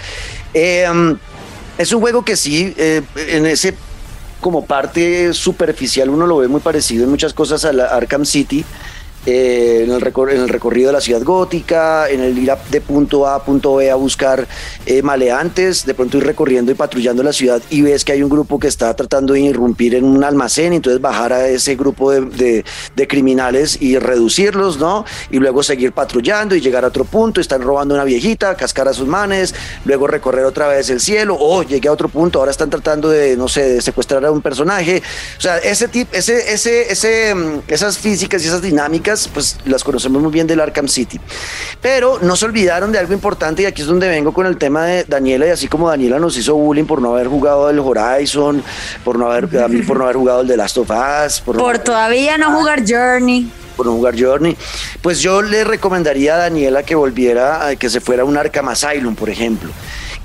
Em, 0.53 1.17
es 1.77 1.91
un 1.91 2.01
juego 2.01 2.23
que 2.23 2.35
sí, 2.35 2.73
eh, 2.77 3.01
en 3.15 3.45
ese 3.45 3.73
como 4.39 4.65
parte 4.65 5.33
superficial 5.33 6.09
uno 6.09 6.27
lo 6.27 6.37
ve 6.37 6.47
muy 6.47 6.61
parecido 6.61 7.03
en 7.03 7.09
muchas 7.09 7.33
cosas 7.33 7.65
a 7.65 7.73
la 7.73 7.85
Arkham 7.85 8.25
City, 8.25 8.65
eh, 9.25 9.83
en, 9.83 9.91
el 9.91 9.99
recorrido 10.01 10.87
de 10.87 10.93
la 10.93 11.01
ciudad 11.01 11.21
gótica, 11.23 12.09
en 12.09 12.21
el 12.21 12.37
ir 12.37 12.49
de 12.71 12.79
punto 12.79 13.27
A 13.27 13.35
a 13.35 13.43
punto 13.43 13.75
B 13.75 13.91
a 13.91 13.95
buscar 13.95 14.47
eh, 14.85 15.01
maleantes, 15.01 15.85
de 15.85 15.93
pronto 15.93 16.17
ir 16.17 16.25
recorriendo 16.25 16.71
y 16.71 16.75
patrullando 16.75 17.21
la 17.21 17.33
ciudad 17.33 17.61
y 17.69 17.81
ves 17.81 18.05
que 18.05 18.13
hay 18.13 18.23
un 18.23 18.29
grupo 18.29 18.59
que 18.59 18.67
está 18.67 18.95
tratando 18.95 19.33
de 19.33 19.41
irrumpir 19.41 19.95
en 19.95 20.05
un 20.05 20.23
almacén, 20.23 20.71
entonces 20.71 21.01
bajar 21.01 21.33
a 21.33 21.47
ese 21.47 21.75
grupo 21.75 22.11
de, 22.11 22.63
de, 22.95 23.07
criminales 23.07 23.81
y 23.81 23.97
reducirlos, 23.97 24.77
¿no? 24.77 25.03
Y 25.31 25.39
luego 25.39 25.63
seguir 25.63 25.91
patrullando 25.91 26.55
y 26.55 26.61
llegar 26.61 26.85
a 26.85 26.87
otro 26.87 27.03
punto, 27.03 27.41
están 27.41 27.61
robando 27.61 27.95
una 27.95 28.05
viejita, 28.05 28.55
cascar 28.55 28.87
a 28.87 28.93
sus 28.93 29.07
manes, 29.07 29.53
luego 29.83 30.07
recorrer 30.07 30.45
otra 30.45 30.67
vez 30.67 30.89
el 30.89 30.99
cielo, 31.01 31.35
o 31.35 31.57
oh, 31.57 31.63
llegué 31.63 31.89
a 31.89 31.91
otro 31.91 32.07
punto, 32.07 32.39
ahora 32.39 32.51
están 32.51 32.69
tratando 32.69 33.09
de, 33.09 33.35
no 33.35 33.47
sé, 33.47 33.67
de 33.67 33.81
secuestrar 33.81 34.23
a 34.25 34.31
un 34.31 34.41
personaje, 34.41 35.01
o 35.37 35.41
sea, 35.41 35.57
ese 35.57 35.87
tipo, 35.87 36.15
ese, 36.15 36.53
ese, 36.53 36.91
ese, 36.91 37.35
mm, 37.35 37.61
esas 37.67 37.97
físicas 37.97 38.43
y 38.43 38.47
esas 38.47 38.61
dinámicas 38.61 39.08
pues 39.33 39.57
las 39.65 39.83
conocemos 39.83 40.21
muy 40.21 40.31
bien 40.31 40.47
del 40.47 40.59
Arkham 40.59 40.87
City. 40.87 41.19
Pero 41.81 42.19
no 42.21 42.35
se 42.35 42.45
olvidaron 42.45 42.91
de 42.91 42.99
algo 42.99 43.13
importante 43.13 43.63
y 43.63 43.65
aquí 43.65 43.81
es 43.81 43.87
donde 43.87 44.07
vengo 44.07 44.33
con 44.33 44.45
el 44.45 44.57
tema 44.57 44.85
de 44.85 45.03
Daniela 45.03 45.47
y 45.47 45.49
así 45.49 45.67
como 45.67 45.89
Daniela 45.89 46.19
nos 46.19 46.37
hizo 46.37 46.55
bullying 46.55 46.85
por 46.85 47.01
no 47.01 47.13
haber 47.13 47.27
jugado 47.27 47.69
el 47.69 47.79
Horizon, 47.79 48.63
por 49.03 49.17
no 49.17 49.31
haber, 49.31 49.47
por 49.85 49.97
no 49.97 50.03
haber 50.03 50.15
jugado 50.15 50.41
el 50.41 50.47
The 50.47 50.57
Last 50.57 50.77
of 50.77 50.89
Us, 50.89 51.41
por, 51.41 51.79
todavía 51.79 52.37
no 52.37 52.51
jugar 52.57 52.83
Journey. 52.87 53.51
por 53.75 53.85
no 53.85 53.93
jugar 53.93 54.15
Journey, 54.19 54.57
pues 55.01 55.21
yo 55.21 55.41
le 55.41 55.63
recomendaría 55.63 56.35
a 56.35 56.37
Daniela 56.37 56.83
que 56.83 56.95
volviera, 56.95 57.75
que 57.77 57.89
se 57.89 58.01
fuera 58.01 58.23
a 58.23 58.25
un 58.25 58.37
Arkham 58.37 58.69
Asylum, 58.69 59.15
por 59.15 59.29
ejemplo 59.29 59.71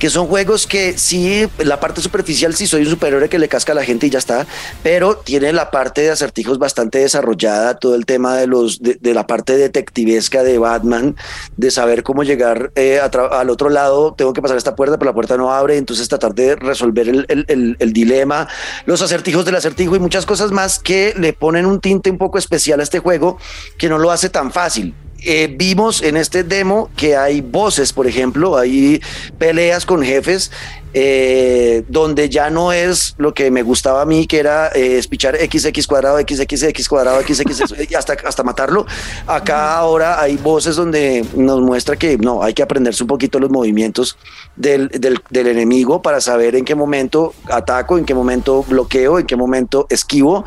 que 0.04 0.11
son 0.11 0.26
juegos 0.26 0.66
que 0.66 0.99
sí, 0.99 1.49
la 1.56 1.80
parte 1.80 2.02
superficial 2.02 2.54
sí 2.54 2.66
soy 2.66 2.82
un 2.82 2.90
superhéroe 2.90 3.30
que 3.30 3.38
le 3.38 3.49
casca 3.49 3.73
a 3.73 3.75
la 3.75 3.84
gente 3.84 4.06
y 4.06 4.11
ya 4.11 4.18
está, 4.18 4.46
pero 4.82 5.16
tiene 5.16 5.50
la 5.54 5.70
parte 5.70 6.02
de 6.02 6.11
acertijos 6.11 6.58
bastante 6.58 6.99
desarrollada, 6.99 7.78
todo 7.78 7.94
el 7.94 8.04
tema 8.04 8.37
de 8.37 8.46
los 8.46 8.82
de, 8.82 8.99
la 9.14 9.26
parte 9.26 9.56
detectivesca 9.56 10.42
de 10.42 10.58
Batman, 10.58 11.16
de 11.56 11.70
saber 11.70 12.02
cómo 12.02 12.23
llegar 12.23 12.70
eh, 12.75 13.00
al 13.00 13.49
otro 13.49 13.70
lado, 13.70 14.12
tengo 14.12 14.34
que 14.34 14.42
pasar 14.42 14.58
esta 14.58 14.76
puerta, 14.76 14.99
pero 14.99 15.11
la 15.11 15.14
puerta 15.14 15.38
no 15.38 15.54
abre, 15.54 15.78
entonces 15.78 16.06
tratar 16.06 16.34
de 16.34 16.56
resolver 16.56 17.08
el, 17.08 17.76
el 17.78 17.92
dilema, 17.94 18.46
los 18.84 19.00
acertijos 19.00 19.46
del 19.46 19.54
acertijo 19.54 19.96
y 19.96 20.00
muchas 20.00 20.26
cosas 20.26 20.52
más 20.52 20.78
que 20.78 21.14
le 21.16 21.32
ponen 21.32 21.64
un 21.64 21.80
tinte 21.80 22.11
un 22.11 22.18
poco 22.18 22.37
especial 22.37 22.80
a 22.80 22.82
este 22.82 22.99
juego 22.99 23.38
que 23.78 23.88
no 23.88 23.96
lo 23.96 24.11
hace 24.11 24.28
tan 24.28 24.52
fácil. 24.52 24.94
Eh, 25.25 25.54
vimos 25.57 26.02
en 26.02 26.16
este 26.16 26.45
demo 26.45 26.90
que 26.97 27.16
hay 27.16 27.40
voces, 27.40 27.93
por 27.93 28.07
ejemplo, 28.07 28.57
hay 28.57 29.00
peleas 29.38 29.87
con 29.87 30.02
jefes 30.02 30.50
eh, 30.97 31.83
donde 31.88 32.28
ya 32.28 32.50
no 32.50 32.73
es 32.73 33.16
lo 33.19 33.35
que 33.35 33.50
me 33.50 33.62
gustaba 33.62 34.02
a 34.02 34.04
mí, 34.04 34.28
que 34.28 34.38
era 34.38 34.69
eh, 34.69 34.97
espichar 34.97 35.37
XX 35.37 35.87
cuadrado, 35.88 36.19
XX, 36.21 36.88
cuadrado, 36.88 37.21
XX, 37.21 37.95
hasta, 37.97 38.12
hasta 38.25 38.43
matarlo. 38.45 38.87
Acá 39.26 39.76
ahora 39.76 40.21
hay 40.21 40.37
voces 40.37 40.76
donde 40.76 41.26
nos 41.35 41.61
muestra 41.61 41.97
que 41.97 42.16
no, 42.16 42.45
hay 42.45 42.54
que 42.54 42.62
aprenderse 42.62 43.02
un 43.02 43.09
poquito 43.09 43.40
los 43.40 43.50
movimientos 43.50 44.16
del, 44.54 44.88
del, 44.88 45.19
del 45.31 45.49
enemigo 45.49 46.00
para 46.00 46.21
saber 46.21 46.54
en 46.54 46.64
qué 46.64 46.76
momento 46.76 47.35
ataco, 47.50 47.99
en 47.99 48.04
qué 48.04 48.14
momento 48.14 48.62
bloqueo, 48.62 49.19
en 49.19 49.26
qué 49.26 49.35
momento 49.35 49.88
esquivo. 49.90 50.45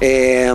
Eh, 0.00 0.50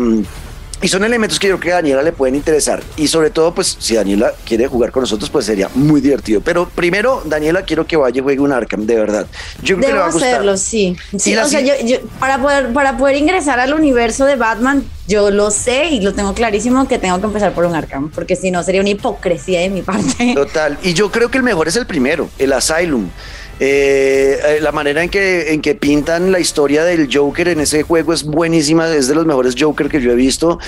y 0.82 0.88
son 0.88 1.04
elementos 1.04 1.40
que 1.40 1.48
yo 1.48 1.60
creo 1.60 1.66
que 1.66 1.72
a 1.72 1.76
Daniela 1.76 2.04
le 2.04 2.12
pueden 2.12 2.36
interesar. 2.36 2.84
Y 2.98 3.08
sobre 3.08 3.30
todo, 3.30 3.54
pues, 3.54 3.78
si 3.80 3.96
Daniela 3.96 4.34
quiere 4.46 4.68
jugar 4.68 4.92
con 4.92 5.02
nosotros, 5.02 5.30
pues 5.30 5.46
sería 5.46 5.70
muy 5.74 6.02
divertido. 6.02 6.42
Pero 6.42 6.70
primero, 6.70 7.22
Daniela, 7.26 7.64
quiero 7.64 7.88
que 7.88 7.96
vaya 7.98 8.20
y 8.20 8.24
juegue 8.24 8.42
un 8.42 8.52
Arkham, 8.52 8.86
de 8.86 8.96
verdad. 8.96 9.28
Yo 9.62 9.78
creo 9.78 9.88
que 9.88 9.94
le 9.94 10.00
va 10.00 10.08
a 10.08 10.12
gustar. 10.12 10.34
hacerlo, 10.34 10.58
sí. 10.58 10.96
sí 11.18 11.36
o 11.36 11.48
sea, 11.48 11.62
yo, 11.62 11.74
para, 12.20 12.42
poder, 12.42 12.74
para 12.74 12.98
poder 12.98 13.16
ingresar 13.16 13.60
al 13.60 13.74
universo 13.74 14.26
de 14.26 14.36
Batman, 14.36 14.84
yo 15.08 15.32
lo 15.32 15.50
sé 15.52 15.86
y 15.86 16.02
lo 16.02 16.14
tengo 16.14 16.34
clarísimo 16.34 16.88
que 16.88 17.00
tengo 17.00 17.20
que 17.20 17.26
empezar 17.26 17.54
por 17.54 17.66
un 17.66 17.76
Arkham, 17.76 18.12
porque 18.12 18.36
si 18.36 18.52
no 18.52 18.64
sería 18.64 18.82
una 18.82 18.90
hipocresía 18.90 19.62
de 19.62 19.70
mi 19.70 19.82
parte. 19.82 20.34
Total. 20.36 20.78
Y 20.84 20.94
yo 20.94 21.12
creo 21.12 21.30
que 21.32 21.38
el 21.38 21.44
mejor 21.44 21.68
es 21.68 21.76
el 21.76 21.86
primero, 21.86 22.30
el 22.38 22.54
Asylum. 22.54 23.10
Eh, 23.60 24.60
la 24.62 24.72
manera 24.72 25.02
en 25.02 25.10
que, 25.10 25.54
en 25.54 25.62
que 25.62 25.76
pintan 25.76 26.32
la 26.32 26.40
historia 26.40 26.84
del 26.84 27.10
Joker 27.12 27.48
en 27.48 27.62
ese 27.62 27.84
juego 27.84 28.14
es 28.14 28.24
buenísima, 28.24 28.90
es 28.90 29.08
de 29.08 29.16
los 29.16 29.26
mejores 29.26 29.56
Joker 29.58 29.90
que 29.90 30.02
yo 30.02 30.12
he 30.12 30.16
visto. 30.16 30.60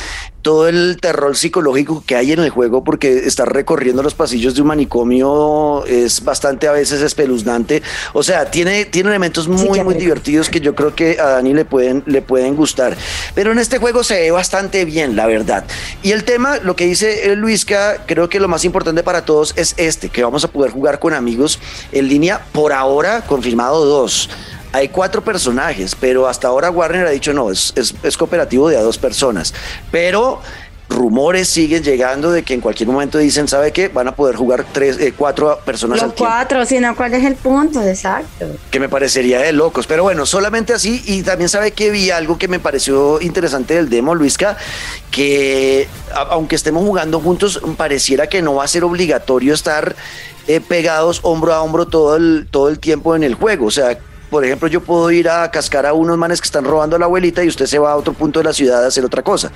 Todo 0.41 0.70
el 0.70 0.98
terror 1.01 1.36
psicológico 1.36 2.03
que 2.06 2.15
hay 2.15 2.32
en 2.32 2.39
el 2.39 2.50
juego, 2.50 2.84
porque 2.84 3.25
estar 3.25 3.51
recorriendo 3.51 4.01
los 4.01 4.15
pasillos 4.15 4.56
de 4.56 4.62
un 4.62 4.67
manicomio 4.67 5.84
es 5.86 6.24
bastante 6.24 6.70
a 6.70 6.72
veces 6.72 7.01
espeluznante. 7.01 7.84
O 8.13 8.24
sea, 8.24 8.50
tiene, 8.50 8.86
tiene 8.86 9.10
elementos 9.10 9.50
muy, 9.50 9.84
muy 9.84 9.96
divertidos 9.96 10.50
que 10.50 10.62
yo 10.62 10.74
creo 10.74 10.96
que 10.96 11.20
a 11.20 11.32
Dani 11.32 11.53
le 11.53 11.65
pueden, 11.65 12.03
le 12.06 12.22
pueden 12.22 12.56
gustar. 12.56 12.96
Pero 13.36 13.51
en 13.51 13.60
este 13.60 13.77
juego 13.77 14.03
se 14.06 14.22
ve 14.22 14.32
bastante 14.32 14.86
bien, 14.86 15.17
la 15.17 15.25
verdad. 15.27 15.65
Y 16.01 16.13
el 16.13 16.24
tema, 16.24 16.58
lo 16.60 16.77
que 16.77 16.86
dice 16.86 17.36
Luisca, 17.36 18.06
creo 18.06 18.29
que 18.29 18.39
lo 18.39 18.48
más 18.48 18.63
importante 18.63 19.03
para 19.03 19.25
todos 19.25 19.53
es 19.58 19.74
este, 19.75 20.08
que 20.08 20.24
vamos 20.24 20.46
a 20.46 20.48
poder 20.48 20.72
jugar 20.72 21.00
con 21.00 21.13
amigos 21.13 21.60
en 21.91 22.08
línea 22.08 22.41
por 22.53 22.72
ahora 22.77 23.22
confirmado 23.22 23.86
dos. 23.86 24.29
Hay 24.74 24.89
cuatro 24.89 25.24
personajes, 25.24 25.96
pero 25.96 26.27
hasta 26.27 26.50
ahora 26.50 26.69
Warner 26.69 27.07
ha 27.07 27.12
dicho 27.12 27.34
no, 27.34 27.50
es, 27.51 27.74
es, 27.75 28.17
cooperativo 28.17 28.69
de 28.69 28.77
a 28.77 28.81
dos 28.81 28.98
personas. 28.98 29.53
Pero 29.91 30.41
rumores 30.89 31.50
siguen 31.50 31.84
llegando 31.84 32.31
de 32.31 32.43
que 32.43 32.53
en 32.53 32.62
cualquier 32.62 32.88
momento 32.88 33.17
dicen, 33.17 33.48
¿sabe 33.48 33.72
qué? 33.72 33.89
Van 33.89 34.07
a 34.07 34.15
poder 34.15 34.36
jugar 34.36 34.65
tres, 34.72 34.98
eh, 35.00 35.13
cuatro 35.15 35.60
personas 35.65 36.01
Los 36.01 36.13
cuatro, 36.13 36.65
si 36.65 36.79
no, 36.79 36.96
¿cuál 36.96 37.13
es 37.13 37.25
el 37.25 37.36
punto? 37.36 37.81
Exacto. 37.81 38.48
Que 38.72 38.79
me 38.79 38.88
parecería 38.88 39.39
de 39.39 39.51
locos. 39.51 39.86
Pero 39.88 40.03
bueno, 40.03 40.25
solamente 40.25 40.74
así. 40.74 41.01
Y 41.05 41.24
también 41.24 41.50
sabe 41.50 41.72
que 41.72 41.89
vi 41.89 42.10
algo 42.12 42.38
que 42.38 42.48
me 42.48 42.60
pareció 42.60 43.19
interesante 43.22 43.74
del 43.74 43.89
demo, 43.89 44.15
Luisca, 44.15 44.57
que 45.12 45.88
aunque 46.29 46.55
estemos 46.55 46.84
jugando 46.84 47.19
juntos, 47.19 47.62
pareciera 47.75 48.27
que 48.27 48.41
no 48.41 48.55
va 48.55 48.63
a 48.63 48.67
ser 48.67 48.84
obligatorio 48.84 49.53
estar 49.53 49.96
eh, 50.48 50.62
pegados 50.62 51.20
hombro 51.24 51.54
a 51.54 51.62
hombro 51.62 51.86
todo 51.86 52.16
el, 52.16 52.48
todo 52.50 52.70
el 52.70 52.80
tiempo 52.80 53.16
en 53.16 53.24
el 53.24 53.36
juego. 53.36 53.66
O 53.68 53.72
sea, 53.72 53.98
por 54.30 54.44
ejemplo, 54.44 54.68
yo 54.68 54.82
puedo 54.82 55.10
ir 55.12 55.30
a 55.30 55.50
cascar 55.51 55.86
a 55.86 55.94
unos 55.94 56.18
manes 56.18 56.42
que 56.42 56.46
están 56.46 56.66
robando 56.66 56.96
a 56.96 57.00
la 57.00 57.06
abuelita 57.06 57.44
y 57.44 57.48
usted 57.48 57.66
se 57.66 57.80
va 57.80 57.92
a 57.92 57.96
otro 57.96 58.13
punto 58.13 58.39
de 58.39 58.46
la 58.46 58.54
ciudad 58.54 58.84
a 58.84 58.88
hacer 58.88 59.06
otra 59.06 59.24
cosa. 59.24 59.51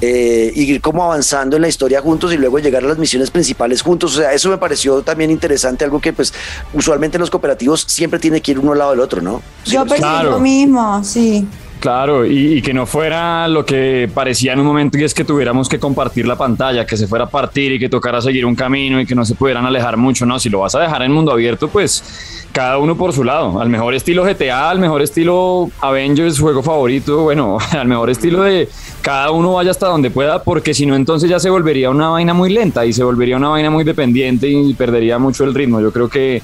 Eh, 0.00 0.50
y 0.54 0.62
ir 0.62 0.80
como 0.80 1.04
avanzando 1.04 1.56
en 1.56 1.62
la 1.62 1.68
historia 1.68 2.00
juntos 2.00 2.32
y 2.32 2.36
luego 2.36 2.58
llegar 2.58 2.82
a 2.84 2.88
las 2.88 2.98
misiones 2.98 3.30
principales 3.30 3.82
juntos. 3.82 4.16
O 4.16 4.20
sea, 4.20 4.32
eso 4.32 4.48
me 4.48 4.58
pareció 4.58 5.02
también 5.02 5.30
interesante, 5.30 5.84
algo 5.84 6.00
que 6.00 6.12
pues 6.12 6.32
usualmente 6.72 7.18
en 7.18 7.20
los 7.20 7.30
cooperativos 7.30 7.84
siempre 7.86 8.18
tiene 8.18 8.40
que 8.40 8.52
ir 8.52 8.58
uno 8.58 8.72
al 8.72 8.78
lado 8.78 8.90
del 8.92 9.00
otro, 9.00 9.20
¿no? 9.20 9.42
yo 9.64 9.84
pensé 9.86 10.24
lo 10.24 10.40
mismo, 10.40 11.04
sí. 11.04 11.46
Claro, 11.80 12.26
y, 12.26 12.60
que 12.60 12.74
no 12.74 12.84
fuera 12.84 13.48
lo 13.48 13.64
que 13.64 14.08
parecía 14.12 14.52
en 14.52 14.60
un 14.60 14.66
momento 14.66 14.98
y 14.98 15.04
es 15.04 15.14
que 15.14 15.24
tuviéramos 15.24 15.66
que 15.66 15.78
compartir 15.78 16.26
la 16.26 16.36
pantalla, 16.36 16.84
que 16.84 16.94
se 16.94 17.06
fuera 17.06 17.24
a 17.24 17.30
partir 17.30 17.72
y 17.72 17.78
que 17.78 17.88
tocara 17.88 18.20
seguir 18.20 18.44
un 18.44 18.54
camino 18.54 19.00
y 19.00 19.06
que 19.06 19.14
no 19.14 19.24
se 19.24 19.34
pudieran 19.34 19.64
alejar 19.64 19.96
mucho, 19.96 20.26
no, 20.26 20.38
si 20.38 20.50
lo 20.50 20.60
vas 20.60 20.74
a 20.74 20.80
dejar 20.80 21.02
en 21.02 21.12
mundo 21.12 21.32
abierto, 21.32 21.68
pues 21.68 22.44
cada 22.52 22.76
uno 22.76 22.98
por 22.98 23.14
su 23.14 23.24
lado, 23.24 23.58
al 23.58 23.70
mejor 23.70 23.94
estilo 23.94 24.24
GTA, 24.24 24.68
al 24.68 24.78
mejor 24.78 25.00
estilo 25.00 25.70
Avengers, 25.80 26.38
juego 26.38 26.62
favorito, 26.62 27.22
bueno, 27.22 27.56
al 27.72 27.88
mejor 27.88 28.10
estilo 28.10 28.42
de 28.42 28.68
cada 29.00 29.30
uno 29.30 29.54
vaya 29.54 29.70
hasta 29.70 29.86
donde 29.86 30.10
pueda, 30.10 30.42
porque 30.42 30.74
si 30.74 30.84
no 30.84 30.94
entonces 30.94 31.30
ya 31.30 31.40
se 31.40 31.48
volvería 31.48 31.88
una 31.88 32.10
vaina 32.10 32.34
muy 32.34 32.52
lenta 32.52 32.84
y 32.84 32.92
se 32.92 33.02
volvería 33.02 33.38
una 33.38 33.48
vaina 33.48 33.70
muy 33.70 33.84
dependiente 33.84 34.48
y 34.48 34.74
perdería 34.74 35.18
mucho 35.18 35.44
el 35.44 35.54
ritmo. 35.54 35.80
Yo 35.80 35.90
creo 35.92 36.10
que 36.10 36.42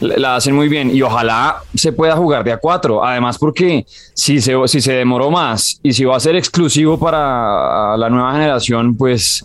la 0.00 0.36
hacen 0.36 0.54
muy 0.54 0.68
bien 0.68 0.94
y 0.94 1.02
ojalá 1.02 1.62
se 1.74 1.92
pueda 1.92 2.16
jugar 2.16 2.44
de 2.44 2.52
a 2.52 2.58
cuatro. 2.58 3.04
Además, 3.04 3.38
porque 3.38 3.86
si 4.14 4.40
se, 4.40 4.54
si 4.66 4.80
se 4.80 4.92
demoró 4.92 5.30
más 5.30 5.80
y 5.82 5.92
si 5.92 6.04
va 6.04 6.16
a 6.16 6.20
ser 6.20 6.36
exclusivo 6.36 6.98
para 6.98 7.96
la 7.96 8.08
nueva 8.10 8.32
generación, 8.32 8.96
pues 8.96 9.44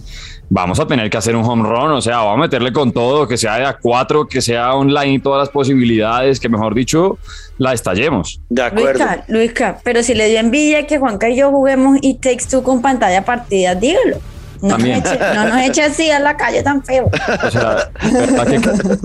vamos 0.49 0.79
a 0.79 0.85
tener 0.85 1.09
que 1.09 1.17
hacer 1.17 1.35
un 1.35 1.45
home 1.45 1.67
run. 1.67 1.91
O 1.91 2.01
sea, 2.01 2.17
vamos 2.17 2.35
a 2.35 2.41
meterle 2.41 2.73
con 2.73 2.91
todo, 2.91 3.27
que 3.27 3.37
sea 3.37 3.57
de 3.57 3.65
a 3.65 3.77
cuatro, 3.77 4.27
que 4.27 4.41
sea 4.41 4.75
online 4.75 5.13
y 5.13 5.19
todas 5.19 5.39
las 5.39 5.49
posibilidades, 5.49 6.39
que 6.39 6.49
mejor 6.49 6.75
dicho, 6.75 7.17
la 7.57 7.73
estallemos. 7.73 8.41
De 8.49 8.63
acuerdo. 8.63 8.99
Luisca, 8.99 9.25
Luisca, 9.27 9.79
pero 9.83 10.03
si 10.03 10.13
le 10.13 10.27
dio 10.29 10.39
envidia 10.39 10.85
que 10.85 10.99
Juanca 10.99 11.29
y 11.29 11.37
yo 11.37 11.49
juguemos 11.49 11.97
y 12.01 12.15
Takes 12.15 12.45
Two 12.49 12.63
con 12.63 12.81
pantalla 12.81 13.23
partida, 13.23 13.75
dígalo. 13.75 14.17
No 14.61 14.77
nos, 14.77 14.87
eche, 14.87 15.19
no 15.33 15.45
nos 15.49 15.61
eche 15.61 15.83
así 15.83 16.11
a 16.11 16.19
la 16.19 16.37
calle 16.37 16.61
tan 16.61 16.83
feo. 16.83 17.09
O 17.43 17.51
sea, 17.51 17.91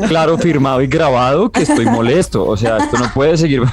claro, 0.09 0.37
firmado 0.37 0.83
y 0.83 0.87
grabado 0.87 1.51
que 1.51 1.63
estoy 1.63 1.87
molesto. 1.87 2.45
O 2.45 2.57
sea, 2.57 2.77
esto 2.79 2.99
no 2.99 3.11
puede 3.13 3.37
seguir. 3.37 3.63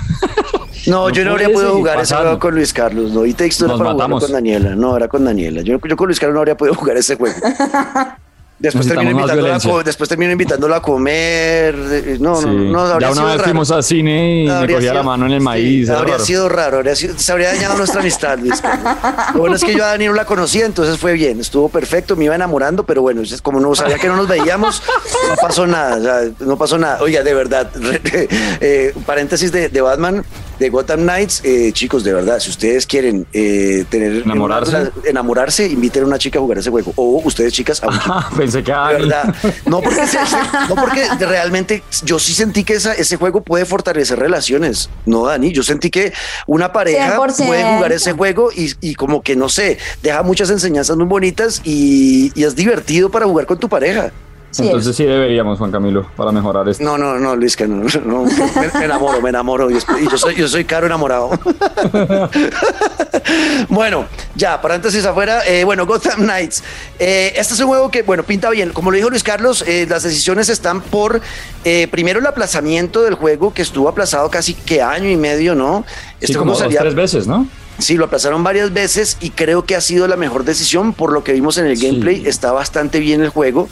No, 0.86 1.10
yo 1.10 1.24
no 1.24 1.32
habría 1.32 1.50
podido 1.50 1.76
jugar 1.76 2.00
ese 2.02 2.14
juego 2.14 2.40
con 2.40 2.56
Luis 2.56 2.74
Carlos, 2.74 3.12
no. 3.12 3.26
Y 3.26 3.34
texto 3.34 3.66
era 3.66 3.78
para 3.78 3.96
con 3.96 4.32
Daniela. 4.32 4.76
No, 4.76 4.98
era 4.98 5.08
con 5.08 5.24
Daniela. 5.24 5.62
Yo, 5.62 5.80
yo 5.80 5.96
con 5.96 6.08
Luis 6.08 6.20
Carlos 6.20 6.34
no 6.34 6.40
habría 6.40 6.58
podido 6.58 6.76
jugar 6.76 6.98
ese 6.98 7.16
juego. 7.16 7.38
Después 8.60 8.88
termino, 8.88 9.12
invitándola 9.12 9.56
a, 9.56 9.84
después 9.84 10.08
termino 10.08 10.76
a 10.76 10.82
comer. 10.82 11.76
No, 12.20 12.42
no, 12.42 12.52
no. 12.54 13.00
Ya 13.00 13.12
una 13.12 13.26
vez 13.26 13.42
fuimos 13.42 13.72
al 13.72 13.84
cine 13.84 14.44
y 14.44 14.48
me 14.48 14.74
cogía 14.74 14.94
la 14.94 15.04
mano 15.04 15.26
en 15.26 15.34
el 15.34 15.42
maíz. 15.42 15.90
Habría 15.90 16.20
sido 16.20 16.48
raro, 16.48 16.78
habría 16.78 16.96
sido, 16.96 17.18
se 17.18 17.32
habría 17.32 17.50
dañado 17.54 17.76
nuestra 17.78 18.02
amistad, 18.02 18.38
Luis. 18.40 18.62
Lo 19.34 19.40
bueno 19.40 19.56
es 19.56 19.64
que 19.64 19.74
yo 19.76 19.84
a 19.84 19.88
Dani 19.88 20.06
no 20.06 20.14
la 20.14 20.26
conocía, 20.26 20.66
entonces 20.66 20.98
fue 20.98 21.14
bien, 21.14 21.40
estuvo 21.40 21.68
perfecto, 21.70 22.16
me 22.16 22.26
iba 22.26 22.36
enamorando, 22.36 22.86
pero 22.86 23.02
bueno, 23.02 23.22
como 23.42 23.60
no 23.60 23.76
sabía 23.76 23.98
que 23.98 24.08
no 24.08 24.16
nos 24.16 24.28
veíamos, 24.28 24.82
no 25.30 25.36
pasó 25.36 25.68
nada, 25.68 26.24
no 26.40 26.58
pasó 26.58 26.78
nada. 26.78 27.00
Oiga, 27.02 27.24
de 27.24 27.34
verdad, 27.34 27.70
eh, 28.62 28.94
paréntesis 29.06 29.52
de, 29.52 29.70
de 29.70 29.82
Batman, 29.82 30.24
de 30.64 30.70
Gotham 30.70 31.02
Knights, 31.02 31.42
eh, 31.44 31.72
chicos, 31.74 32.06
de 32.06 32.14
verdad, 32.14 32.40
si 32.40 32.50
ustedes 32.50 32.88
quieren 32.88 33.28
eh, 33.34 33.84
tener 33.90 34.22
enamorarse, 34.24 34.92
enamorarse, 35.04 35.68
inviten 35.68 36.04
a 36.04 36.06
una 36.06 36.18
chica 36.18 36.40
a 36.40 36.42
jugar 36.42 36.58
ese 36.58 36.70
juego. 36.70 36.94
O 36.96 37.22
ustedes, 37.26 37.52
chicas, 37.52 37.84
a 37.84 37.88
un 37.88 38.38
Pensé 38.38 38.64
que 38.64 38.72
de 38.72 38.78
verdad. 38.78 39.36
No 39.66 39.82
porque, 39.82 40.02
no 40.70 40.76
porque 40.76 41.06
realmente 41.20 41.84
yo 42.06 42.18
sí 42.18 42.34
sentí 42.34 42.64
que 42.64 42.76
esa, 42.76 42.94
ese 42.94 43.18
juego 43.18 43.44
puede 43.44 43.66
fortalecer 43.66 44.18
relaciones. 44.18 44.90
No, 45.06 45.26
Dani, 45.26 45.52
yo 45.52 45.64
sentí 45.64 45.90
que 45.90 46.14
una 46.48 46.72
pareja 46.72 47.18
puede 47.18 47.76
jugar 47.76 47.92
ese 47.92 48.14
juego 48.14 48.50
y, 48.56 48.72
y, 48.80 48.96
como 48.96 49.22
que 49.22 49.36
no 49.36 49.50
sé, 49.50 49.78
deja 50.02 50.24
muchas 50.24 50.50
enseñanzas 50.50 50.96
muy 50.96 51.08
bonitas 51.08 51.62
y, 51.66 52.32
y 52.36 52.46
es 52.46 52.56
divertido 52.56 53.12
para 53.12 53.26
jugar 53.26 53.46
con 53.46 53.60
tu 53.60 53.68
pareja. 53.68 54.14
Entonces 54.60 54.96
sí 54.96 55.04
deberíamos, 55.04 55.58
Juan 55.58 55.72
Camilo, 55.72 56.08
para 56.16 56.32
mejorar 56.32 56.68
esto. 56.70 56.84
No, 56.84 56.98
no, 56.98 57.18
no, 57.18 57.36
Luis, 57.36 57.56
que 57.56 57.68
no, 57.68 57.86
no 58.06 58.24
me, 58.26 58.86
enamoro, 58.86 59.22
me 59.22 59.30
enamoro. 59.30 59.72
Y, 59.72 59.74
yo 60.10 60.18
soy, 60.18 60.36
yo 60.36 60.48
soy 60.48 60.66
caro 60.66 60.86
enamorado. 60.86 61.32
bueno, 63.70 64.06
ya, 64.36 64.62
paréntesis 64.62 65.04
afuera. 65.06 65.42
Eh, 65.48 65.64
bueno, 65.64 65.88
Gotham 65.88 66.22
Knights. 66.22 66.64
Eh, 67.00 67.34
este 67.36 67.56
es 67.56 67.60
un 67.62 67.68
juego 67.68 67.90
que, 67.90 68.04
bueno, 68.04 68.24
pinta 68.24 68.50
bien. 68.52 68.72
Como 68.72 68.92
lo 68.92 68.98
dijo 68.98 69.10
Luis 69.10 69.24
Carlos, 69.24 69.64
eh, 69.68 69.88
las 69.90 70.04
decisiones 70.04 70.50
están 70.50 70.82
por, 70.82 71.22
primero, 71.90 72.20
el 72.20 72.28
aplazamiento 72.28 73.02
del 73.02 73.16
juego, 73.16 73.54
que 73.54 73.64
estuvo 73.64 73.90
aplazado 73.90 74.30
casi 74.30 74.54
que 74.54 74.82
año 74.82 75.10
y 75.10 75.18
medio, 75.18 75.56
¿no? 75.56 75.84
Este 76.20 76.34
sí, 76.34 76.40
como 76.40 76.56
tres 76.56 76.96
veces, 76.96 77.26
¿no? 77.26 77.48
Sí, 77.80 77.98
lo 77.98 78.06
aplazaron 78.06 78.44
varias 78.44 78.72
veces 78.72 79.18
y 79.20 79.32
creo 79.32 79.66
que 79.66 79.76
ha 79.76 79.82
sido 79.82 80.08
la 80.08 80.16
mejor 80.16 80.46
decisión 80.46 80.94
por 80.94 81.12
lo 81.12 81.24
que 81.24 81.34
vimos 81.34 81.58
en 81.58 81.66
el 81.66 81.76
gameplay. 81.76 82.24
Está 82.26 82.52
bastante 82.52 83.00
bien 83.00 83.22
el 83.22 83.30
juego. 83.30 83.68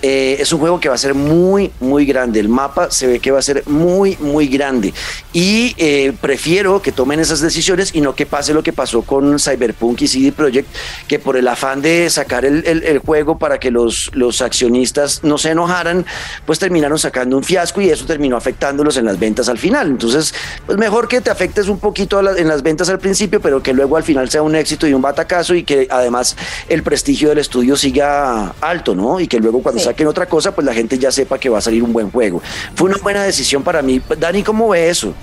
Eh, 0.00 0.36
es 0.38 0.52
un 0.52 0.60
juego 0.60 0.78
que 0.78 0.88
va 0.88 0.94
a 0.94 0.98
ser 0.98 1.14
muy, 1.14 1.72
muy 1.80 2.06
grande. 2.06 2.38
El 2.38 2.48
mapa 2.48 2.90
se 2.90 3.06
ve 3.06 3.18
que 3.18 3.32
va 3.32 3.40
a 3.40 3.42
ser 3.42 3.64
muy, 3.66 4.16
muy 4.20 4.46
grande. 4.46 4.94
Y 5.32 5.74
eh, 5.76 6.12
prefiero 6.20 6.80
que 6.82 6.92
tomen 6.92 7.18
esas 7.18 7.40
decisiones 7.40 7.94
y 7.94 8.00
no 8.00 8.14
que 8.14 8.26
pase 8.26 8.54
lo 8.54 8.62
que 8.62 8.72
pasó 8.72 9.02
con 9.02 9.38
Cyberpunk 9.38 10.02
y 10.02 10.08
CD 10.08 10.32
Projekt, 10.32 10.68
que 11.08 11.18
por 11.18 11.36
el 11.36 11.48
afán 11.48 11.82
de 11.82 12.08
sacar 12.10 12.44
el, 12.44 12.64
el, 12.66 12.98
juego 12.98 13.38
para 13.38 13.58
que 13.58 13.70
los, 13.70 14.10
los 14.14 14.40
accionistas 14.40 15.24
no 15.24 15.36
se 15.36 15.50
enojaran, 15.50 16.06
pues 16.46 16.58
terminaron 16.60 16.98
sacando 16.98 17.36
un 17.36 17.42
fiasco 17.42 17.80
y 17.80 17.90
eso 17.90 18.06
terminó 18.06 18.36
afectándolos 18.36 18.96
en 18.96 19.04
las 19.04 19.18
ventas 19.18 19.48
al 19.48 19.58
final. 19.58 19.88
Entonces, 19.88 20.32
pues 20.64 20.78
mejor 20.78 21.08
que 21.08 21.20
te 21.20 21.30
afectes 21.30 21.68
un 21.68 21.78
poquito 21.80 22.20
en 22.36 22.46
las 22.46 22.62
ventas 22.62 22.88
al 22.88 22.98
principio 23.00 23.31
pero 23.40 23.62
que 23.62 23.72
luego 23.72 23.96
al 23.96 24.02
final 24.02 24.30
sea 24.30 24.42
un 24.42 24.54
éxito 24.54 24.86
y 24.86 24.94
un 24.94 25.02
batacazo 25.02 25.54
y 25.54 25.64
que 25.64 25.86
además 25.90 26.36
el 26.68 26.82
prestigio 26.82 27.28
del 27.30 27.38
estudio 27.38 27.76
siga 27.76 28.54
alto, 28.60 28.94
¿no? 28.94 29.20
Y 29.20 29.28
que 29.28 29.38
luego 29.38 29.62
cuando 29.62 29.80
saquen 29.80 30.06
otra 30.06 30.26
cosa, 30.26 30.54
pues 30.54 30.64
la 30.64 30.74
gente 30.74 30.98
ya 30.98 31.10
sepa 31.10 31.38
que 31.38 31.48
va 31.48 31.58
a 31.58 31.60
salir 31.60 31.82
un 31.82 31.92
buen 31.92 32.10
juego. 32.10 32.42
Fue 32.74 32.88
una 32.88 32.98
buena 32.98 33.22
decisión 33.22 33.62
para 33.62 33.82
mí. 33.82 34.00
Dani, 34.18 34.42
¿cómo 34.42 34.68
ve 34.68 34.90
eso? 34.90 35.14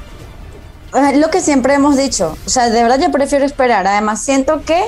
Lo 1.15 1.29
que 1.29 1.41
siempre 1.41 1.75
hemos 1.75 1.97
dicho, 1.97 2.35
o 2.45 2.49
sea, 2.49 2.69
de 2.69 2.81
verdad 2.81 2.99
yo 2.99 3.11
prefiero 3.11 3.45
esperar. 3.45 3.85
Además, 3.85 4.21
siento 4.21 4.63
que 4.65 4.81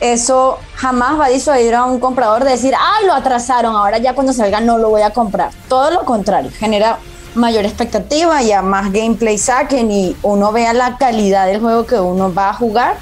eso 0.00 0.58
jamás 0.74 1.20
va 1.20 1.26
a 1.26 1.28
disuadir 1.28 1.74
a 1.74 1.84
un 1.84 2.00
comprador 2.00 2.42
de 2.44 2.50
decir, 2.50 2.74
ah, 2.76 2.98
lo 3.06 3.12
atrasaron, 3.12 3.76
ahora 3.76 3.98
ya 3.98 4.14
cuando 4.14 4.32
salga 4.32 4.60
no 4.60 4.78
lo 4.78 4.88
voy 4.88 5.02
a 5.02 5.10
comprar. 5.10 5.50
Todo 5.68 5.90
lo 5.90 6.04
contrario, 6.04 6.50
genera 6.58 6.98
mayor 7.34 7.64
expectativa, 7.64 8.42
ya 8.42 8.62
más 8.62 8.92
gameplay 8.92 9.38
saquen 9.38 9.90
y 9.90 10.16
uno 10.22 10.52
vea 10.52 10.72
la 10.72 10.96
calidad 10.98 11.46
del 11.46 11.60
juego 11.60 11.86
que 11.86 11.98
uno 11.98 12.32
va 12.32 12.50
a 12.50 12.54
jugar, 12.54 12.96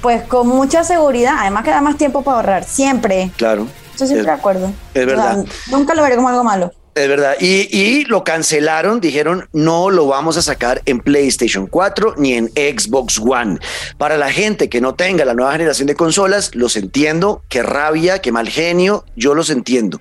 pues 0.00 0.22
con 0.22 0.48
mucha 0.48 0.84
seguridad, 0.84 1.34
además 1.38 1.64
que 1.64 1.70
da 1.70 1.80
más 1.80 1.96
tiempo 1.96 2.22
para 2.22 2.36
ahorrar, 2.38 2.64
siempre. 2.64 3.30
Claro. 3.36 3.66
Yo 3.98 4.06
siempre 4.06 4.26
de 4.26 4.32
acuerdo. 4.32 4.70
Es 4.92 5.06
verdad. 5.06 5.44
nunca 5.70 5.94
lo 5.94 6.02
veré 6.02 6.16
como 6.16 6.28
algo 6.28 6.44
malo. 6.44 6.72
Es 6.94 7.08
verdad. 7.08 7.34
Y, 7.40 8.04
lo 8.04 8.22
cancelaron, 8.22 9.00
dijeron, 9.00 9.48
no 9.52 9.90
lo 9.90 10.06
vamos 10.06 10.36
a 10.36 10.42
sacar 10.42 10.80
en 10.86 11.00
PlayStation 11.00 11.66
4 11.66 12.14
ni 12.18 12.34
en 12.34 12.48
Xbox 12.50 13.18
One. 13.18 13.58
Para 13.98 14.16
la 14.16 14.30
gente 14.30 14.68
que 14.68 14.80
no 14.80 14.94
tenga 14.94 15.24
la 15.24 15.34
nueva 15.34 15.52
generación 15.52 15.88
de 15.88 15.96
consolas, 15.96 16.54
los 16.54 16.76
entiendo, 16.76 17.42
qué 17.48 17.64
rabia, 17.64 18.20
qué 18.20 18.30
mal 18.30 18.48
genio, 18.48 19.04
yo 19.16 19.34
los 19.34 19.50
entiendo. 19.50 20.00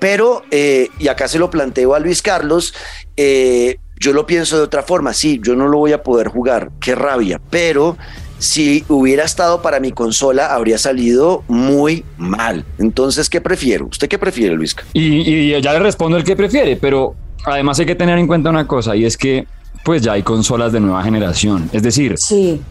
Pero, 0.00 0.42
eh, 0.50 0.88
y 0.98 1.06
acá 1.06 1.28
se 1.28 1.38
lo 1.38 1.48
planteo 1.48 1.94
a 1.94 2.00
Luis 2.00 2.22
Carlos, 2.22 2.74
eh, 3.16 3.78
yo 4.00 4.12
lo 4.12 4.26
pienso 4.26 4.56
de 4.56 4.64
otra 4.64 4.82
forma, 4.82 5.14
sí, 5.14 5.38
yo 5.40 5.54
no 5.54 5.68
lo 5.68 5.78
voy 5.78 5.92
a 5.92 6.02
poder 6.02 6.26
jugar, 6.26 6.70
qué 6.80 6.96
rabia, 6.96 7.40
pero 7.50 7.96
si 8.42 8.84
hubiera 8.88 9.24
estado 9.24 9.62
para 9.62 9.78
mi 9.78 9.92
consola, 9.92 10.52
habría 10.52 10.76
salido 10.76 11.44
muy 11.46 12.04
mal. 12.18 12.64
Entonces, 12.78 13.30
¿qué 13.30 13.40
prefiero? 13.40 13.86
¿Usted 13.86 14.08
qué 14.08 14.18
prefiere, 14.18 14.56
Luisca? 14.56 14.84
Y, 14.92 15.60
ya 15.60 15.72
le 15.72 15.78
respondo 15.78 16.16
el 16.16 16.24
que 16.24 16.34
prefiere, 16.34 16.76
pero 16.76 17.14
además 17.44 17.78
hay 17.78 17.86
que 17.86 17.94
tener 17.94 18.18
en 18.18 18.26
cuenta 18.26 18.50
una 18.50 18.66
cosa, 18.66 18.96
y 18.96 19.04
es 19.04 19.16
que 19.16 19.46
pues 19.84 20.02
ya 20.02 20.12
hay 20.12 20.22
consolas 20.22 20.72
de 20.72 20.80
nueva 20.80 21.02
generación. 21.02 21.68
Es 21.72 21.82
decir, 21.82 22.16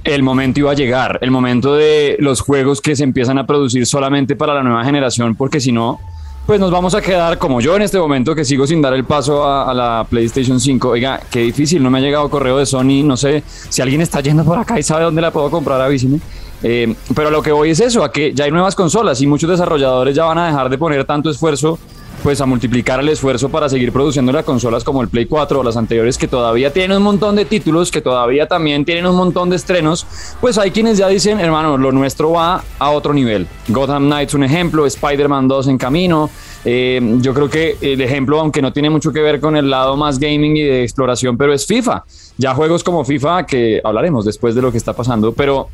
el 0.03 0.23
momento 0.23 0.59
iba 0.59 0.71
a 0.71 0.75
llegar, 0.75 1.19
el 1.21 1.31
momento 1.31 1.75
de 1.75 2.17
los 2.19 2.41
juegos 2.41 2.81
que 2.81 2.95
se 2.95 3.03
empiezan 3.03 3.37
a 3.37 3.45
producir 3.45 3.85
solamente 3.85 4.35
para 4.35 4.53
la 4.53 4.63
nueva 4.63 4.83
generación, 4.83 5.35
porque 5.35 5.59
si 5.59 5.71
no, 5.71 5.99
pues 6.45 6.59
nos 6.59 6.71
vamos 6.71 6.95
a 6.95 7.01
quedar 7.01 7.37
como 7.37 7.61
yo 7.61 7.75
en 7.75 7.83
este 7.83 7.97
momento 7.97 8.35
que 8.35 8.43
sigo 8.43 8.65
sin 8.67 8.81
dar 8.81 8.93
el 8.93 9.05
paso 9.05 9.45
a, 9.47 9.73
la 9.73 10.05
PlayStation 10.09 10.59
5. 10.59 10.89
Oiga, 10.89 11.21
qué 11.29 11.39
difícil, 11.39 11.81
no 11.81 11.89
me 11.89 11.99
ha 11.99 12.01
llegado 12.01 12.29
correo 12.29 12.57
de 12.57 12.65
Sony, 12.65 13.03
no 13.03 13.15
sé 13.15 13.43
si 13.47 13.81
alguien 13.81 14.01
está 14.01 14.21
yendo 14.21 14.43
por 14.43 14.57
acá 14.57 14.79
y 14.79 14.83
sabe 14.83 15.03
dónde 15.03 15.21
la 15.21 15.31
puedo 15.31 15.49
comprar, 15.49 15.79
avísime. 15.79 16.19
Eh, 16.63 16.93
pero 17.15 17.31
lo 17.31 17.41
que 17.41 17.51
voy 17.51 17.71
es 17.71 17.79
eso, 17.79 18.03
a 18.03 18.11
que 18.11 18.33
ya 18.33 18.45
hay 18.45 18.51
nuevas 18.51 18.75
consolas 18.75 19.21
y 19.21 19.27
muchos 19.27 19.49
desarrolladores 19.49 20.15
ya 20.15 20.25
van 20.25 20.37
a 20.37 20.47
dejar 20.47 20.69
de 20.69 20.77
poner 20.77 21.05
tanto 21.05 21.29
esfuerzo 21.29 21.79
pues 22.23 22.39
a 22.41 22.45
multiplicar 22.45 22.99
el 22.99 23.09
esfuerzo 23.09 23.49
para 23.49 23.67
seguir 23.67 23.91
produciendo 23.91 24.31
las 24.31 24.45
consolas 24.45 24.83
como 24.83 25.01
el 25.01 25.07
Play 25.07 25.25
4 25.25 25.59
o 25.59 25.63
las 25.63 25.77
anteriores 25.77 26.17
que 26.17 26.27
todavía 26.27 26.71
tienen 26.71 26.97
un 26.97 27.03
montón 27.03 27.35
de 27.35 27.45
títulos, 27.45 27.91
que 27.91 28.01
todavía 28.01 28.47
también 28.47 28.85
tienen 28.85 29.05
un 29.07 29.15
montón 29.15 29.49
de 29.49 29.55
estrenos, 29.55 30.05
pues 30.39 30.57
hay 30.57 30.71
quienes 30.71 30.97
ya 30.97 31.07
dicen, 31.07 31.39
hermano, 31.39 31.77
lo 31.77 31.91
nuestro 31.91 32.31
va 32.31 32.63
a 32.77 32.89
otro 32.91 33.13
nivel. 33.13 33.47
Gotham 33.67 34.05
Knights 34.05 34.33
un 34.33 34.43
ejemplo, 34.43 34.85
Spider-Man 34.85 35.47
2 35.47 35.67
en 35.67 35.77
camino. 35.77 36.29
Eh, 36.63 37.01
yo 37.21 37.33
creo 37.33 37.49
que 37.49 37.77
el 37.81 38.01
ejemplo, 38.01 38.39
aunque 38.39 38.61
no 38.61 38.71
tiene 38.71 38.89
mucho 38.89 39.11
que 39.11 39.21
ver 39.21 39.39
con 39.39 39.55
el 39.55 39.69
lado 39.69 39.97
más 39.97 40.19
gaming 40.19 40.57
y 40.57 40.61
de 40.61 40.83
exploración, 40.83 41.37
pero 41.37 41.53
es 41.53 41.65
FIFA. 41.65 42.03
Ya 42.37 42.53
juegos 42.53 42.83
como 42.83 43.03
FIFA, 43.03 43.45
que 43.45 43.81
hablaremos 43.83 44.25
después 44.25 44.53
de 44.53 44.61
lo 44.61 44.71
que 44.71 44.77
está 44.77 44.93
pasando, 44.93 45.33
pero 45.33 45.69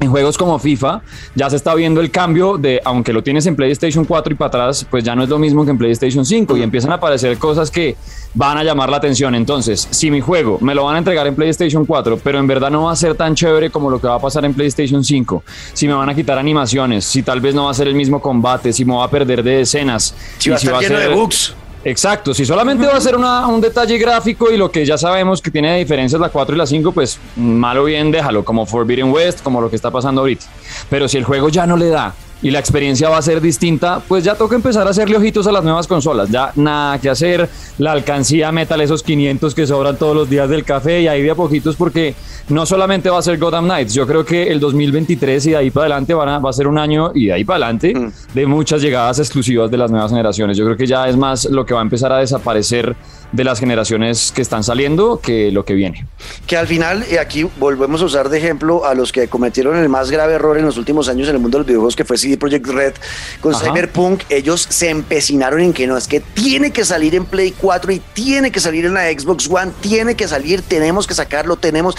en 0.00 0.10
juegos 0.10 0.36
como 0.36 0.58
FIFA 0.58 1.02
ya 1.34 1.48
se 1.48 1.56
está 1.56 1.74
viendo 1.74 2.00
el 2.00 2.10
cambio 2.10 2.58
de, 2.58 2.80
aunque 2.84 3.12
lo 3.12 3.22
tienes 3.22 3.46
en 3.46 3.56
PlayStation 3.56 4.04
4 4.04 4.32
y 4.32 4.36
para 4.36 4.48
atrás, 4.48 4.86
pues 4.90 5.04
ya 5.04 5.14
no 5.14 5.22
es 5.22 5.28
lo 5.28 5.38
mismo 5.38 5.64
que 5.64 5.70
en 5.70 5.78
PlayStation 5.78 6.24
5 6.24 6.56
y 6.56 6.62
empiezan 6.62 6.92
a 6.92 6.96
aparecer 6.96 7.38
cosas 7.38 7.70
que 7.70 7.96
van 8.34 8.58
a 8.58 8.64
llamar 8.64 8.90
la 8.90 8.96
atención. 8.96 9.34
Entonces, 9.34 9.86
si 9.90 10.10
mi 10.10 10.20
juego 10.20 10.58
me 10.60 10.74
lo 10.74 10.84
van 10.84 10.96
a 10.96 10.98
entregar 10.98 11.26
en 11.26 11.34
PlayStation 11.34 11.86
4, 11.86 12.18
pero 12.22 12.38
en 12.38 12.46
verdad 12.46 12.70
no 12.70 12.84
va 12.84 12.92
a 12.92 12.96
ser 12.96 13.14
tan 13.14 13.34
chévere 13.34 13.70
como 13.70 13.90
lo 13.90 14.00
que 14.00 14.08
va 14.08 14.16
a 14.16 14.20
pasar 14.20 14.44
en 14.44 14.54
PlayStation 14.54 15.02
5, 15.02 15.42
si 15.72 15.86
me 15.86 15.94
van 15.94 16.08
a 16.08 16.14
quitar 16.14 16.38
animaciones, 16.38 17.04
si 17.04 17.22
tal 17.22 17.40
vez 17.40 17.54
no 17.54 17.64
va 17.64 17.70
a 17.70 17.74
ser 17.74 17.88
el 17.88 17.94
mismo 17.94 18.20
combate, 18.20 18.72
si 18.72 18.84
me 18.84 18.94
va 18.94 19.04
a 19.04 19.10
perder 19.10 19.42
de 19.42 19.62
escenas, 19.62 20.14
si 20.38 20.50
va 20.50 20.56
a 20.56 20.58
estar 20.58 20.80
lleno 20.80 20.98
de 20.98 21.08
bugs 21.08 21.54
Exacto, 21.86 22.32
si 22.32 22.46
solamente 22.46 22.86
va 22.86 22.96
a 22.96 23.00
ser 23.00 23.14
un 23.16 23.60
detalle 23.60 23.98
gráfico 23.98 24.50
y 24.50 24.56
lo 24.56 24.70
que 24.70 24.86
ya 24.86 24.96
sabemos 24.96 25.42
que 25.42 25.50
tiene 25.50 25.76
diferencias 25.78 26.18
la 26.18 26.30
4 26.30 26.54
y 26.54 26.58
la 26.58 26.66
5, 26.66 26.92
pues 26.92 27.18
malo 27.36 27.84
bien 27.84 28.10
déjalo, 28.10 28.42
como 28.42 28.64
Forbidden 28.64 29.12
West, 29.12 29.42
como 29.42 29.60
lo 29.60 29.68
que 29.68 29.76
está 29.76 29.90
pasando 29.90 30.22
ahorita. 30.22 30.46
Pero 30.88 31.08
si 31.08 31.18
el 31.18 31.24
juego 31.24 31.50
ya 31.50 31.66
no 31.66 31.76
le 31.76 31.88
da 31.90 32.14
y 32.44 32.50
la 32.50 32.58
experiencia 32.58 33.08
va 33.08 33.16
a 33.16 33.22
ser 33.22 33.40
distinta, 33.40 34.02
pues 34.06 34.22
ya 34.22 34.34
toca 34.34 34.54
empezar 34.54 34.86
a 34.86 34.90
hacerle 34.90 35.16
ojitos 35.16 35.46
a 35.46 35.52
las 35.52 35.64
nuevas 35.64 35.86
consolas. 35.86 36.30
Ya 36.30 36.52
nada 36.56 36.98
que 36.98 37.08
hacer, 37.08 37.48
la 37.78 37.92
alcancía 37.92 38.52
metal 38.52 38.82
esos 38.82 39.02
500 39.02 39.54
que 39.54 39.66
sobran 39.66 39.96
todos 39.96 40.14
los 40.14 40.28
días 40.28 40.48
del 40.50 40.62
café 40.62 41.00
y 41.00 41.08
ahí 41.08 41.22
de 41.22 41.30
a 41.30 41.34
poquitos 41.34 41.74
porque 41.74 42.14
no 42.50 42.66
solamente 42.66 43.08
va 43.08 43.18
a 43.18 43.22
ser 43.22 43.38
Gotham 43.38 43.64
Knights, 43.64 43.94
yo 43.94 44.06
creo 44.06 44.26
que 44.26 44.52
el 44.52 44.60
2023 44.60 45.46
y 45.46 45.50
de 45.50 45.56
ahí 45.56 45.70
para 45.70 45.86
adelante 45.86 46.12
va 46.12 46.36
a 46.36 46.52
ser 46.52 46.68
un 46.68 46.76
año 46.76 47.12
y 47.14 47.26
de 47.26 47.32
ahí 47.32 47.44
para 47.44 47.64
adelante 47.64 47.94
mm. 47.94 48.12
de 48.34 48.46
muchas 48.46 48.82
llegadas 48.82 49.18
exclusivas 49.20 49.70
de 49.70 49.78
las 49.78 49.90
nuevas 49.90 50.10
generaciones. 50.10 50.58
Yo 50.58 50.66
creo 50.66 50.76
que 50.76 50.86
ya 50.86 51.08
es 51.08 51.16
más 51.16 51.46
lo 51.46 51.64
que 51.64 51.72
va 51.72 51.80
a 51.80 51.82
empezar 51.82 52.12
a 52.12 52.18
desaparecer 52.18 52.94
de 53.34 53.42
las 53.42 53.58
generaciones 53.58 54.30
que 54.32 54.42
están 54.42 54.62
saliendo 54.62 55.18
que 55.20 55.50
lo 55.50 55.64
que 55.64 55.74
viene. 55.74 56.06
Que 56.46 56.56
al 56.56 56.68
final, 56.68 57.04
y 57.10 57.16
aquí 57.16 57.44
volvemos 57.58 58.00
a 58.00 58.04
usar 58.04 58.28
de 58.28 58.38
ejemplo 58.38 58.86
a 58.86 58.94
los 58.94 59.10
que 59.10 59.26
cometieron 59.26 59.76
el 59.76 59.88
más 59.88 60.10
grave 60.10 60.34
error 60.34 60.56
en 60.56 60.64
los 60.64 60.76
últimos 60.76 61.08
años 61.08 61.28
en 61.28 61.34
el 61.34 61.40
mundo 61.40 61.58
de 61.58 61.60
los 61.60 61.66
videojuegos, 61.66 61.96
que 61.96 62.04
fue 62.04 62.16
CD 62.16 62.36
Projekt 62.36 62.68
Red 62.68 62.94
con 63.40 63.52
Cyberpunk. 63.52 64.22
Ellos 64.28 64.66
se 64.68 64.88
empecinaron 64.88 65.60
en 65.60 65.72
que 65.72 65.88
no, 65.88 65.96
es 65.96 66.06
que 66.06 66.20
tiene 66.20 66.70
que 66.70 66.84
salir 66.84 67.16
en 67.16 67.24
Play 67.24 67.52
4 67.58 67.92
y 67.92 67.98
tiene 68.12 68.52
que 68.52 68.60
salir 68.60 68.84
en 68.84 68.94
la 68.94 69.10
Xbox 69.10 69.50
One, 69.50 69.72
tiene 69.80 70.14
que 70.14 70.28
salir, 70.28 70.62
tenemos 70.62 71.08
que 71.08 71.14
sacarlo, 71.14 71.56
tenemos. 71.56 71.96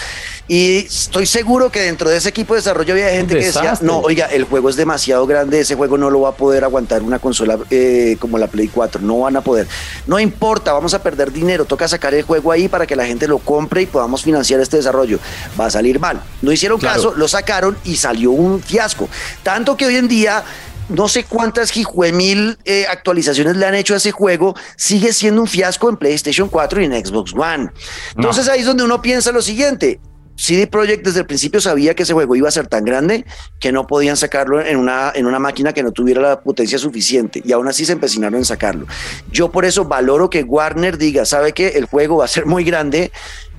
Y 0.48 0.86
estoy 0.86 1.26
seguro 1.26 1.70
que 1.70 1.80
dentro 1.80 2.08
de 2.08 2.16
ese 2.16 2.30
equipo 2.30 2.54
de 2.54 2.60
desarrollo 2.60 2.94
había 2.94 3.10
gente 3.10 3.34
que 3.36 3.44
decía, 3.44 3.74
no, 3.82 3.98
oiga, 3.98 4.26
el 4.26 4.44
juego 4.44 4.70
es 4.70 4.76
demasiado 4.76 5.26
grande, 5.26 5.60
ese 5.60 5.74
juego 5.74 5.98
no 5.98 6.08
lo 6.08 6.22
va 6.22 6.30
a 6.30 6.34
poder 6.34 6.64
aguantar 6.64 7.02
una 7.02 7.18
consola 7.18 7.58
eh, 7.70 8.16
como 8.18 8.38
la 8.38 8.46
Play 8.46 8.68
4, 8.68 9.02
no 9.02 9.20
van 9.20 9.36
a 9.36 9.42
poder. 9.42 9.66
No 10.06 10.18
importa, 10.18 10.72
vamos 10.72 10.94
a 10.94 11.02
perder 11.02 11.25
dinero, 11.32 11.64
toca 11.64 11.88
sacar 11.88 12.14
el 12.14 12.22
juego 12.22 12.52
ahí 12.52 12.68
para 12.68 12.86
que 12.86 12.96
la 12.96 13.06
gente 13.06 13.28
lo 13.28 13.38
compre 13.38 13.82
y 13.82 13.86
podamos 13.86 14.22
financiar 14.22 14.60
este 14.60 14.76
desarrollo. 14.76 15.18
Va 15.58 15.66
a 15.66 15.70
salir 15.70 16.00
mal. 16.00 16.22
No 16.42 16.52
hicieron 16.52 16.80
caso, 16.80 17.14
lo 17.14 17.28
sacaron 17.28 17.76
y 17.84 17.96
salió 17.96 18.30
un 18.30 18.62
fiasco. 18.62 19.08
Tanto 19.42 19.76
que 19.76 19.86
hoy 19.86 19.96
en 19.96 20.08
día 20.08 20.44
no 20.88 21.08
sé 21.08 21.24
cuántas 21.24 21.72
mil 22.12 22.58
eh, 22.64 22.86
actualizaciones 22.88 23.56
le 23.56 23.66
han 23.66 23.74
hecho 23.74 23.94
a 23.94 23.96
ese 23.96 24.12
juego, 24.12 24.54
sigue 24.76 25.12
siendo 25.12 25.40
un 25.42 25.48
fiasco 25.48 25.88
en 25.88 25.96
PlayStation 25.96 26.48
4 26.48 26.82
y 26.82 26.84
en 26.84 27.06
Xbox 27.06 27.32
One. 27.34 27.70
Entonces 28.14 28.48
ahí 28.48 28.60
es 28.60 28.66
donde 28.66 28.84
uno 28.84 29.02
piensa 29.02 29.32
lo 29.32 29.42
siguiente, 29.42 30.00
CD 30.36 30.66
Projekt 30.66 31.04
desde 31.04 31.20
el 31.20 31.26
principio 31.26 31.60
sabía 31.60 31.94
que 31.94 32.02
ese 32.02 32.12
juego 32.12 32.36
iba 32.36 32.48
a 32.48 32.52
ser 32.52 32.66
tan 32.66 32.84
grande 32.84 33.24
que 33.58 33.72
no 33.72 33.86
podían 33.86 34.16
sacarlo 34.16 34.60
en 34.60 34.76
una, 34.76 35.12
en 35.14 35.26
una 35.26 35.38
máquina 35.38 35.72
que 35.72 35.82
no 35.82 35.92
tuviera 35.92 36.20
la 36.20 36.40
potencia 36.40 36.78
suficiente 36.78 37.42
y 37.44 37.52
aún 37.52 37.66
así 37.68 37.84
se 37.84 37.92
empecinaron 37.92 38.38
en 38.38 38.44
sacarlo. 38.44 38.86
Yo 39.30 39.50
por 39.50 39.64
eso 39.64 39.84
valoro 39.86 40.30
que 40.30 40.42
Warner 40.42 40.98
diga, 40.98 41.24
sabe 41.24 41.52
que 41.52 41.68
el 41.68 41.86
juego 41.86 42.18
va 42.18 42.26
a 42.26 42.28
ser 42.28 42.46
muy 42.46 42.64
grande, 42.64 43.10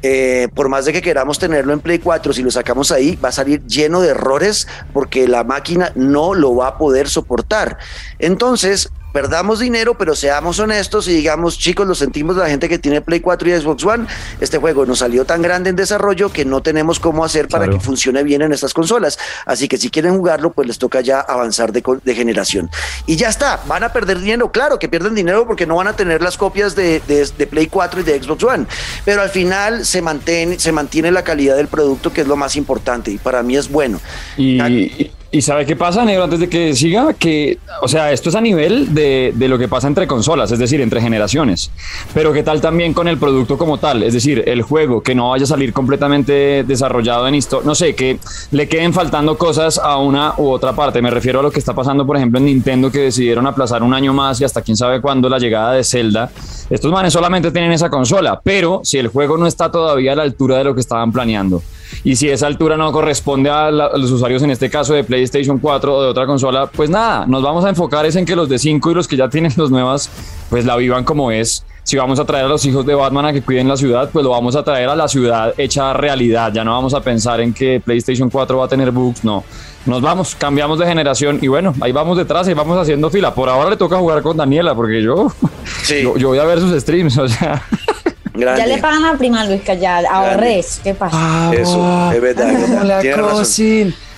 eh, 0.04 0.48
por 0.54 0.70
más 0.70 0.86
de 0.86 0.94
que 0.94 1.02
queramos 1.02 1.40
tenerlo 1.40 1.74
en 1.74 1.80
Play 1.80 2.00
4, 2.00 2.32
si 2.32 2.44
lo 2.44 2.52
sacamos 2.52 2.92
ahí, 2.92 3.16
va 3.16 3.30
a 3.30 3.32
salir 3.32 3.63
lleno 3.66 4.02
de 4.02 4.10
errores 4.10 4.68
porque 4.94 5.28
la 5.28 5.44
máquina 5.44 5.92
no 5.96 6.36
lo 6.36 6.56
va 6.56 6.68
a 6.68 6.78
poder 6.78 7.10
soportar. 7.10 7.78
Entonces, 8.20 8.92
perdamos 9.12 9.60
dinero, 9.60 9.98
pero 9.98 10.15
seamos 10.15 10.60
honestos 10.60 11.08
y 11.08 11.13
digamos, 11.13 11.58
chicos, 11.58 11.88
lo 11.88 11.96
sentimos 11.96 12.36
la 12.36 12.50
gente 12.50 12.70
que 12.70 12.80
tiene 12.80 13.02
Play 13.02 13.20
4 13.20 13.50
y 13.50 13.62
Xbox 13.62 13.86
One, 13.86 14.06
este 14.39 14.58
juego 14.58 14.86
nos 14.86 15.00
salió 15.00 15.26
tan 15.26 15.41
grande 15.41 15.70
en 15.70 15.76
desarrollo 15.76 16.32
que 16.32 16.46
no 16.46 16.62
tenemos 16.62 17.00
cómo 17.00 17.24
hacer 17.24 17.48
para 17.48 17.67
que 17.67 17.80
funcione 17.80 18.24
bien 18.24 18.41
en 18.41 18.54
estas 18.54 18.74
consolas. 18.74 19.17
Así 19.46 19.67
que 19.67 19.78
si 19.78 19.89
quieren 19.89 20.15
jugarlo, 20.17 20.52
pues 20.52 20.67
les 20.67 20.78
toca 20.78 21.02
ya 21.02 21.20
avanzar 21.20 21.72
de, 21.72 21.84
de, 22.04 22.15
generación. 22.15 22.70
Y 23.06 23.15
ya 23.15 23.30
está, 23.30 23.62
van 23.67 23.84
a 23.84 23.93
perder 23.93 24.20
dinero, 24.20 24.52
claro 24.52 24.80
que 24.80 24.89
pierden 24.89 25.15
dinero 25.15 25.48
porque 25.48 25.65
no 25.65 25.76
van 25.76 25.88
a 25.88 25.93
tener 25.93 26.22
las 26.22 26.38
copias 26.38 26.76
de, 26.76 27.02
de, 27.08 27.48
Play 27.48 27.67
4 27.67 28.02
y 28.02 28.04
de 28.04 28.22
Xbox 28.22 28.43
One, 28.43 28.65
pero 29.06 29.22
al 29.22 29.30
final 29.30 29.86
se 29.86 30.02
mantiene, 30.02 30.60
se 30.60 30.72
mantiene 30.72 31.12
la 31.12 31.24
calidad 31.24 31.56
del 31.56 31.67
producto, 31.67 32.12
que 32.12 32.22
es 32.22 32.28
lo 32.28 32.36
más 32.36 32.56
importante, 32.56 33.12
y 33.12 33.17
para 33.17 33.43
mí 33.43 33.56
es 33.56 33.70
bueno. 33.70 34.00
Y, 34.38 35.12
¿Y 35.30 35.42
sabe 35.42 35.66
qué 35.66 35.76
pasa, 35.76 36.06
negro? 36.06 36.24
Antes 36.24 36.40
de 36.40 36.48
que 36.48 36.74
siga, 36.74 37.13
que, 37.13 37.58
o 37.82 37.88
sea, 37.90 38.13
esto 38.13 38.30
es 38.30 38.36
a 38.36 38.40
nivel 38.40 38.94
de, 38.94 39.34
de, 39.36 39.48
lo 39.50 39.58
que 39.58 39.68
pasa 39.68 39.88
entre 39.88 40.08
consolas, 40.08 40.50
es 40.54 40.60
decir, 40.60 40.80
entre 40.80 41.02
generaciones. 41.02 41.70
Pero 42.13 42.32
¿qué 42.32 42.44
tal 42.44 42.62
también 42.62 42.94
con 42.94 43.10
el 43.10 43.18
producto 43.18 43.58
como 43.58 43.78
tal? 43.78 44.04
Es 44.04 44.13
decir, 44.13 44.44
el 44.48 44.62
juego 44.62 45.04
que 45.04 45.16
no 45.16 45.32
vaya 45.32 45.44
a 45.44 45.48
salir 45.48 45.74
completamente 45.74 46.63
desarrollado 46.63 47.28
en 47.28 47.36
esto, 47.36 47.62
no 47.66 47.76
sé, 47.76 47.94
que 47.94 48.20
le 48.52 48.70
queden 48.70 48.94
faltando 48.94 49.38
cosas 49.38 49.78
a 49.78 49.98
una 49.98 50.34
u 50.38 50.48
otra 50.48 50.72
parte. 50.74 51.02
Me 51.02 51.12
refiero 51.12 51.42
a 51.42 51.44
lo 51.44 51.52
que 51.52 51.60
está 51.60 51.74
pasando, 51.74 52.06
por 52.06 52.16
ejemplo, 52.16 52.40
en 52.40 52.46
Nintendo, 52.46 52.90
que 52.90 53.00
decidieron 53.00 53.46
aplazar 53.48 53.84
un 53.84 53.94
año 53.94 54.13
más 54.13 54.40
y 54.40 54.46
hasta 54.46 54.62
quién 54.62 54.78
sabe 54.78 55.02
cuándo 55.02 55.28
la 55.28 55.40
llegada 55.40 55.74
de 55.74 55.84
Zelda. 55.84 56.32
Estos 56.70 56.90
manes 56.90 57.12
solamente 57.12 57.52
tienen 57.52 57.74
esa 57.74 57.90
consola, 57.90 58.40
pero 58.42 58.80
si 58.86 58.98
el 58.98 59.10
juego 59.10 59.38
no 59.38 59.46
está 59.46 59.70
todavía 59.70 60.13
a 60.13 60.16
la 60.16 60.24
altura 60.24 60.58
de 60.58 60.63
lo 60.63 60.74
que 60.74 60.82
estaban 60.82 61.12
planeando, 61.12 61.62
y 62.04 62.15
si 62.15 62.30
esa 62.30 62.47
altura 62.47 62.78
no 62.78 62.91
corresponde 62.91 63.50
a, 63.50 63.71
los 63.71 64.12
usuarios, 64.12 64.43
en 64.43 64.52
este 64.52 64.69
caso 64.69 64.93
de 64.93 65.04
PlayStation 65.04 65.60
4 65.60 65.95
o 65.95 66.04
de 66.04 66.10
otra 66.10 66.26
consola, 66.26 66.67
pues 66.67 66.89
nada, 66.89 67.26
nos 67.26 67.43
vamos 67.43 67.65
a 67.65 67.69
enfocar 67.69 68.06
es 68.06 68.15
en 68.15 68.26
que 68.26 68.36
los 68.36 68.50
de 68.50 68.60
5 68.60 68.91
y 68.91 68.93
los 68.93 69.08
que 69.08 69.17
ya 69.17 69.30
tienen 69.30 69.52
los 69.58 69.71
nuevas, 69.71 70.10
pues 70.50 70.65
la 70.65 70.76
vivan 70.76 71.04
como 71.04 71.32
es. 71.32 71.65
Si 71.84 71.95
vamos 71.95 72.19
a 72.19 72.26
traer 72.26 72.45
a 72.45 72.47
los 72.50 72.65
hijos 72.65 72.86
de 72.86 72.93
Batman 72.93 73.28
a 73.28 73.34
que 73.34 73.41
cuiden 73.41 73.69
la 73.69 73.78
ciudad, 73.78 74.10
pues 74.12 74.21
lo 74.21 74.32
vamos 74.32 74.58
a 74.58 74.63
traer 74.63 74.89
a 74.89 74.95
la 74.95 75.08
ciudad 75.08 75.54
hecha 75.58 75.93
realidad. 75.93 76.52
Ya 76.54 76.65
no 76.65 76.73
vamos 76.73 76.93
a 76.93 77.00
pensar 77.00 77.39
en 77.39 77.54
que 77.54 77.82
PlayStation 77.84 78.30
4 78.30 78.58
va 78.58 78.65
a 78.65 78.67
tener 78.67 78.91
bugs, 78.91 79.23
no. 79.23 79.45
Nos 79.86 80.02
vamos, 80.02 80.36
cambiamos 80.36 80.80
de 80.80 80.86
generación 80.86 81.39
y 81.41 81.47
bueno, 81.47 81.73
ahí 81.80 81.93
vamos 81.93 82.17
detrás 82.17 82.45
y 82.50 82.54
vamos 82.54 82.78
haciendo 82.78 83.10
fila. 83.10 83.34
Por 83.34 83.47
ahora 83.47 83.69
le 83.69 83.78
toca 83.78 83.95
jugar 83.97 84.21
con 84.21 84.36
Daniela 84.36 84.76
porque 84.76 85.02
yo, 85.02 85.32
yo, 85.88 86.17
yo 86.17 86.28
voy 86.28 86.39
a 86.39 86.43
ver 86.43 86.60
sus 86.60 86.78
streams, 86.82 87.17
o 87.19 87.28
sea. 87.30 87.63
Ya 88.38 88.67
le 88.67 88.78
pagan 88.78 89.04
la 89.04 89.17
prima 89.17 89.45
Luis 89.45 89.62
ya 89.80 90.00
ahorres. 90.00 90.80
¿Qué 90.84 90.93
pasa? 90.93 91.15
Ah, 91.19 91.52
Eso, 91.54 92.12
es 92.13 92.21
verdad. 92.21 92.50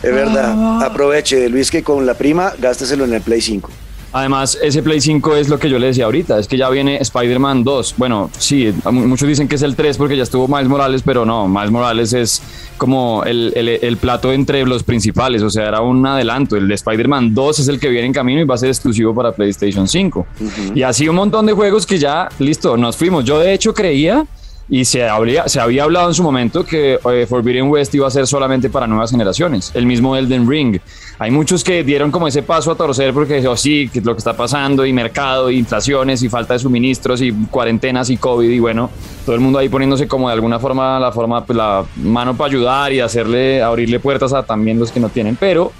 Es 0.02 0.14
verdad. 0.14 0.54
Ah. 0.56 0.86
Aproveche, 0.86 1.50
Luis, 1.50 1.72
que 1.72 1.84
con 1.84 2.06
la 2.06 2.14
prima 2.14 2.54
gásteselo 2.58 3.06
en 3.06 3.14
el 3.14 3.22
Play 3.22 3.42
5. 3.42 3.70
Además, 4.12 4.58
ese 4.62 4.82
Play 4.82 5.02
5 5.02 5.36
es 5.36 5.50
lo 5.50 5.60
que 5.60 5.70
yo 5.70 5.78
le 5.78 5.88
decía 5.88 6.06
ahorita, 6.06 6.40
es 6.40 6.48
que 6.48 6.58
ya 6.58 6.70
viene 6.70 6.98
Spider-Man 6.98 7.64
2. 7.64 7.96
Bueno, 7.98 8.30
sí, 8.38 8.74
muchos 8.92 9.28
dicen 9.28 9.48
que 9.48 9.56
es 9.56 9.62
el 9.62 9.76
3 9.76 9.98
porque 9.98 10.18
ya 10.18 10.24
estuvo 10.24 10.48
Miles 10.48 10.68
Morales, 10.68 11.02
pero 11.06 11.26
no, 11.26 11.48
Miles 11.48 11.72
Morales 11.72 12.14
es 12.14 12.42
como 12.78 13.24
el, 13.26 13.54
el, 13.56 13.98
plato 13.98 14.32
entre 14.32 14.66
los 14.66 14.84
principales, 14.84 15.44
o 15.44 15.50
sea, 15.50 15.68
era 15.68 15.82
un 15.82 16.06
adelanto. 16.06 16.56
El 16.56 16.68
de 16.68 16.76
Spider-Man 16.76 17.34
2 17.34 17.60
es 17.60 17.68
el 17.68 17.80
que 17.80 17.90
viene 17.90 18.08
en 18.08 18.14
camino 18.14 18.42
y 18.42 18.46
va 18.46 18.56
a 18.56 18.58
ser 18.58 18.70
exclusivo 18.70 19.14
para 19.14 19.32
PlayStation 19.32 19.88
5. 19.88 20.28
Y 20.74 20.82
así 20.82 21.08
un 21.08 21.16
montón 21.16 21.46
de 21.46 21.54
juegos 21.54 21.86
que 21.86 22.00
ya, 22.00 22.30
listo, 22.40 22.78
nos 22.78 22.98
fuimos. 22.98 23.26
Yo 23.26 23.40
de 23.40 23.54
hecho 23.54 23.74
creía 23.74 24.26
y 24.70 24.86
se, 24.86 25.08
habría, 25.08 25.48
se 25.48 25.60
había 25.60 25.84
hablado 25.84 26.10
en 26.10 26.14
su 26.14 26.22
momento 26.22 26.64
que 26.64 27.00
eh, 27.12 27.26
Forbidden 27.28 27.70
West 27.70 27.94
iba 27.96 28.08
a 28.08 28.12
ser 28.12 28.28
solamente 28.28 28.70
para 28.70 28.86
nuevas 28.86 29.10
generaciones, 29.10 29.72
el 29.74 29.86
mismo 29.86 30.16
Elden 30.16 30.48
Ring. 30.48 30.80
Hay 31.18 31.32
muchos 31.32 31.64
que 31.64 31.84
dieron 31.84 32.12
como 32.12 32.28
ese 32.28 32.44
paso 32.44 32.72
a 32.72 32.76
torcer 32.76 33.14
porque 33.14 33.36
dijo, 33.36 33.58
sí, 33.58 33.90
que 33.92 34.00
lo 34.02 34.14
que 34.14 34.20
está 34.20 34.38
pasando, 34.38 34.86
y 34.86 34.94
mercado, 34.94 35.50
y 35.50 35.58
inflaciones, 35.58 36.22
y 36.22 36.30
falta 36.30 36.54
de 36.54 36.60
suministros, 36.60 37.22
y 37.22 37.32
cuarentenas, 37.32 38.10
y 38.10 38.18
COVID, 38.18 38.50
y 38.50 38.60
bueno, 38.60 38.90
todo 39.26 39.36
el 39.36 39.42
mundo 39.42 39.60
ahí 39.60 39.70
poniéndose 39.70 40.08
como 40.08 40.28
de 40.28 40.34
alguna 40.36 40.60
forma 40.60 41.00
la, 41.00 41.12
forma, 41.12 41.44
pues, 41.44 41.58
la 41.58 41.84
mano 41.98 42.38
para 42.38 42.50
ayudar 42.50 42.94
y 42.94 43.00
hacerle, 43.00 43.62
abrirle 43.62 44.00
puertas 44.00 44.34
a 44.34 44.44
también 44.44 44.80
los 44.80 44.92
que 44.92 45.00
no 45.00 45.10
tienen, 45.10 45.36
pero 45.36 45.72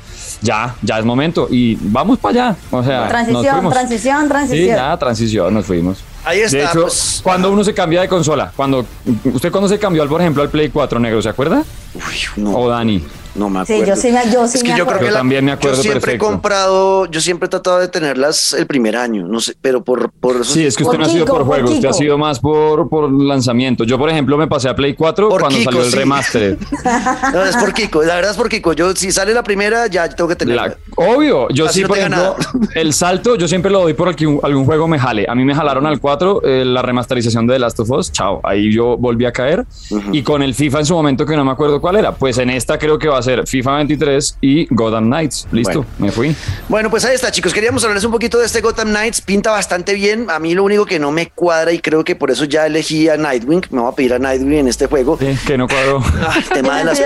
ya, 0.42 0.76
ya 0.82 1.00
es 1.00 1.06
momento 1.06 1.48
y 1.50 1.78
vamos 1.80 2.18
para 2.18 2.48
allá. 2.48 2.58
O 2.72 2.84
sea, 2.84 3.08
transición, 3.08 3.70
transición, 3.70 4.28
transición. 4.28 4.60
Sí, 4.60 4.68
ya, 4.68 4.98
transición, 4.98 5.54
nos 5.54 5.66
fuimos. 5.66 6.04
Ahí 6.26 6.42
está. 6.42 6.58
De 6.58 6.64
hecho, 6.66 6.82
pues, 6.82 7.22
cuando 7.24 7.52
uno 7.52 7.64
se 7.64 7.74
cambia 7.74 8.02
de 8.02 8.08
consola, 8.08 8.52
cuando 8.56 8.86
usted 9.26 9.52
cuando 9.52 9.70
se 9.70 9.80
cambió, 9.80 10.08
por 10.08 10.22
ejemplo, 10.22 10.44
al 10.44 10.50
Play 10.50 10.70
4 10.70 11.00
negro, 11.00 11.22
¿se 11.22 11.30
acuerda? 11.30 11.64
Uy, 11.94 12.44
no. 12.44 12.58
O 12.58 12.70
Dani. 12.70 13.04
No 13.36 13.50
me 13.50 13.60
acuerdo. 13.60 13.84
Sí, 13.84 13.90
yo 13.90 13.96
sí, 13.96 14.32
yo 14.32 14.48
sí 14.48 14.60
yo 14.76 14.86
creo 14.86 15.00
que 15.00 15.12
también 15.12 15.46
me 15.46 15.52
acuerdo 15.52 15.78
Yo 15.78 15.84
siempre 15.84 16.14
he 16.14 16.18
comprado, 16.18 17.06
yo 17.06 17.22
siempre 17.22 17.48
he 17.48 17.50
tratado 17.50 17.80
de 17.80 17.88
tenerlas 17.88 18.54
el 18.54 18.66
primer 18.66 18.96
año, 18.96 19.28
no 19.28 19.40
sé, 19.40 19.56
pero 19.62 19.84
por, 19.84 20.12
por 20.12 20.38
eso. 20.38 20.46
Sí, 20.46 20.66
es 20.66 20.76
que 20.76 20.84
usted 20.84 20.98
no 20.98 21.06
ha 21.06 21.10
sido 21.10 21.26
por 21.26 21.44
juegos, 21.44 21.72
usted 21.72 21.90
ha 21.90 21.94
sido 21.94 22.18
más 22.18 22.40
por, 22.40 22.90
por 22.90 23.12
lanzamiento. 23.12 23.84
Yo, 23.84 23.98
por 23.98 24.10
ejemplo, 24.10 24.38
me 24.38 24.48
pasé 24.48 24.70
a 24.70 24.76
Play 24.76 24.96
4 24.96 25.30
cuando 25.30 25.62
salió 25.62 25.84
el 25.84 25.92
remaster. 25.92 26.58
no, 27.34 27.46
es 27.46 27.56
por 27.56 27.74
Kiko, 27.74 28.04
la 28.04 28.16
verdad 28.16 28.32
es 28.32 28.38
por 28.38 28.50
Kiko. 28.50 28.74
Yo, 28.74 28.96
si 28.96 29.12
sale 29.12 29.34
la 29.34 29.44
primera, 29.44 29.88
ya 29.88 30.10
tengo 30.10 30.28
que 30.28 30.36
tenerla. 30.36 30.76
obvio, 30.96 31.50
yo 31.50 31.70
sí, 31.70 31.86
por 31.86 31.98
ejemplo, 31.98 32.36
el 32.76 32.94
salto, 32.94 33.36
yo 33.36 33.48
siempre 33.48 33.72
lo 33.72 33.82
doy 33.82 33.94
por 33.94 34.10
que 34.16 34.26
algún 34.44 34.66
juego 34.66 34.88
me 34.88 34.98
jale. 34.98 35.26
A 35.30 35.36
mí 35.36 35.46
me 35.46 35.54
jalaron 35.54 35.86
al 35.86 36.00
4 36.00 36.42
eh, 36.44 36.66
la 36.66 36.82
remasterización 36.82 37.46
de 37.46 37.54
The 37.54 37.60
Last 37.60 37.80
of 37.80 37.92
Us, 37.92 38.12
chao, 38.12 38.42
ahí 38.44 38.74
yo 38.74 38.98
volví 38.98 39.26
a 39.26 39.32
caer. 39.32 39.66
Y 40.12 40.24
con 40.24 40.42
el 40.42 40.56
FIFA 40.56 40.80
en 40.80 40.86
su 40.86 40.94
momento, 40.96 41.26
que 41.26 41.36
no 41.36 41.46
me 41.46 41.52
acuerdo 41.52 41.80
cuál 41.80 41.98
era, 41.98 42.14
pues 42.14 42.38
en 42.40 42.50
esta 42.50 42.78
creo 42.80 42.98
que 42.98 43.08
va 43.08 43.19
a 43.20 43.24
ser 43.24 43.48
FIFA 43.48 43.76
23 43.78 44.38
y 44.42 44.68
Gotham 44.74 45.06
Knights. 45.06 45.48
Listo, 45.52 45.86
me 45.98 46.12
fui. 46.12 46.36
Bueno, 46.68 46.90
pues 46.90 47.06
ahí 47.06 47.16
está, 47.16 47.32
chicos. 47.32 47.54
Queríamos 47.54 47.84
hablarles 47.84 48.04
un 48.04 48.12
poquito 48.12 48.40
de 48.40 48.46
este 48.46 48.62
Gotham 48.62 48.90
Knights. 48.90 49.22
Pinta 49.22 49.52
bastante 49.52 49.94
bien. 49.94 50.30
A 50.30 50.40
mí 50.40 50.54
lo 50.54 50.64
único 50.64 50.86
que 50.86 51.00
no 51.00 51.12
me 51.12 51.30
cuadra 51.30 51.72
y 51.72 51.80
creo 51.80 52.04
que 52.04 52.16
por 52.16 52.32
eso 52.32 52.46
ya 52.46 52.66
elegí 52.66 53.10
a 53.10 53.18
Nightwing. 53.18 53.68
Me 53.72 53.82
voy 53.82 53.92
a 53.92 53.96
pedir 53.96 54.14
a 54.14 54.20
Nightwing 54.20 54.60
en 54.60 54.68
este 54.68 54.88
juego. 54.88 55.18
Sí, 55.20 55.38
que 55.46 55.58
no 55.58 55.68
cuadro. 55.68 56.04
Ah, 56.22 56.36
el 56.38 56.50
tema 56.50 56.78
de 56.80 56.84
las... 56.84 57.02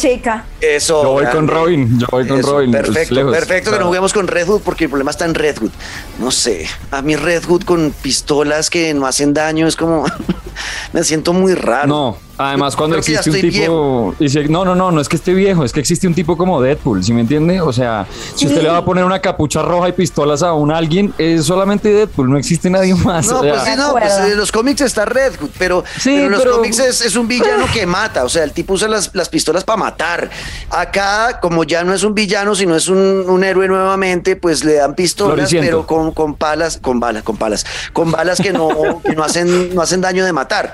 chica. 0.00 0.44
Eso. 0.60 1.02
Yo 1.02 1.12
voy 1.12 1.26
con 1.26 1.48
Robin. 1.48 1.98
Yo 1.98 2.06
voy 2.10 2.26
con 2.26 2.42
Robin. 2.42 2.70
Perfecto, 2.70 3.30
perfecto 3.30 3.72
que 3.72 3.78
no 3.78 3.86
juguemos 3.86 4.12
con 4.12 4.28
Redwood 4.28 4.60
porque 4.60 4.84
el 4.84 4.90
problema 4.90 5.10
está 5.10 5.24
en 5.24 5.34
Redwood. 5.34 5.70
No 6.18 6.30
sé. 6.30 6.66
A 6.90 7.02
mí 7.02 7.16
Redwood 7.16 7.62
con 7.62 7.92
pistolas 8.02 8.70
que 8.70 8.92
no 8.94 9.06
hacen 9.06 9.32
daño 9.32 9.66
es 9.66 9.74
como. 9.74 10.04
me 10.92 11.02
siento 11.02 11.32
muy 11.32 11.54
raro. 11.54 11.88
No. 11.88 12.27
Además, 12.38 12.76
cuando 12.76 12.96
existe 12.96 13.30
un 13.30 13.40
tipo. 13.40 14.14
no, 14.48 14.64
no, 14.64 14.74
no, 14.76 14.92
no 14.92 15.00
es 15.00 15.08
que 15.08 15.16
esté 15.16 15.34
viejo, 15.34 15.64
es 15.64 15.72
que 15.72 15.80
existe 15.80 16.06
un 16.06 16.14
tipo 16.14 16.36
como 16.36 16.62
Deadpool, 16.62 17.02
¿sí 17.02 17.12
me 17.12 17.22
entiende? 17.22 17.60
O 17.60 17.72
sea, 17.72 18.06
si 18.36 18.46
usted 18.46 18.62
le 18.62 18.68
va 18.68 18.78
a 18.78 18.84
poner 18.84 19.04
una 19.04 19.20
capucha 19.20 19.60
roja 19.60 19.88
y 19.88 19.92
pistolas 19.92 20.44
a 20.44 20.52
un 20.52 20.70
alguien, 20.70 21.12
es 21.18 21.46
solamente 21.46 21.92
Deadpool, 21.92 22.30
no 22.30 22.38
existe 22.38 22.70
nadie 22.70 22.94
más. 22.94 23.26
No, 23.26 23.40
pues 23.40 23.60
sí, 23.62 23.70
no, 23.76 23.90
pues 23.92 24.12
en 24.18 24.36
los 24.36 24.52
cómics 24.52 24.82
está 24.82 25.04
Red 25.04 25.32
pero, 25.58 25.82
en 26.04 26.30
los 26.30 26.44
cómics 26.44 26.78
es, 26.78 27.16
un 27.16 27.26
villano 27.26 27.66
que 27.72 27.86
mata, 27.86 28.24
o 28.24 28.28
sea, 28.28 28.44
el 28.44 28.52
tipo 28.52 28.74
usa 28.74 28.86
las, 28.86 29.28
pistolas 29.28 29.64
para 29.64 29.76
matar. 29.76 30.30
Acá, 30.70 31.40
como 31.40 31.64
ya 31.64 31.82
no 31.82 31.92
es 31.92 32.04
un 32.04 32.14
villano, 32.14 32.54
sino 32.54 32.76
es 32.76 32.88
un, 32.88 33.42
héroe 33.42 33.66
nuevamente, 33.66 34.36
pues 34.36 34.64
le 34.64 34.74
dan 34.74 34.94
pistolas, 34.94 35.50
pero 35.50 35.86
con, 35.86 36.12
con 36.12 36.34
palas, 36.34 36.78
con 36.80 37.00
balas, 37.00 37.24
con 37.24 37.36
palas, 37.36 37.66
con 37.92 38.12
balas 38.12 38.40
que 38.40 38.52
no, 38.52 38.68
no, 39.14 39.24
hacen, 39.24 39.74
no 39.74 39.82
hacen 39.82 40.00
daño 40.00 40.24
de 40.24 40.32
matar. 40.32 40.72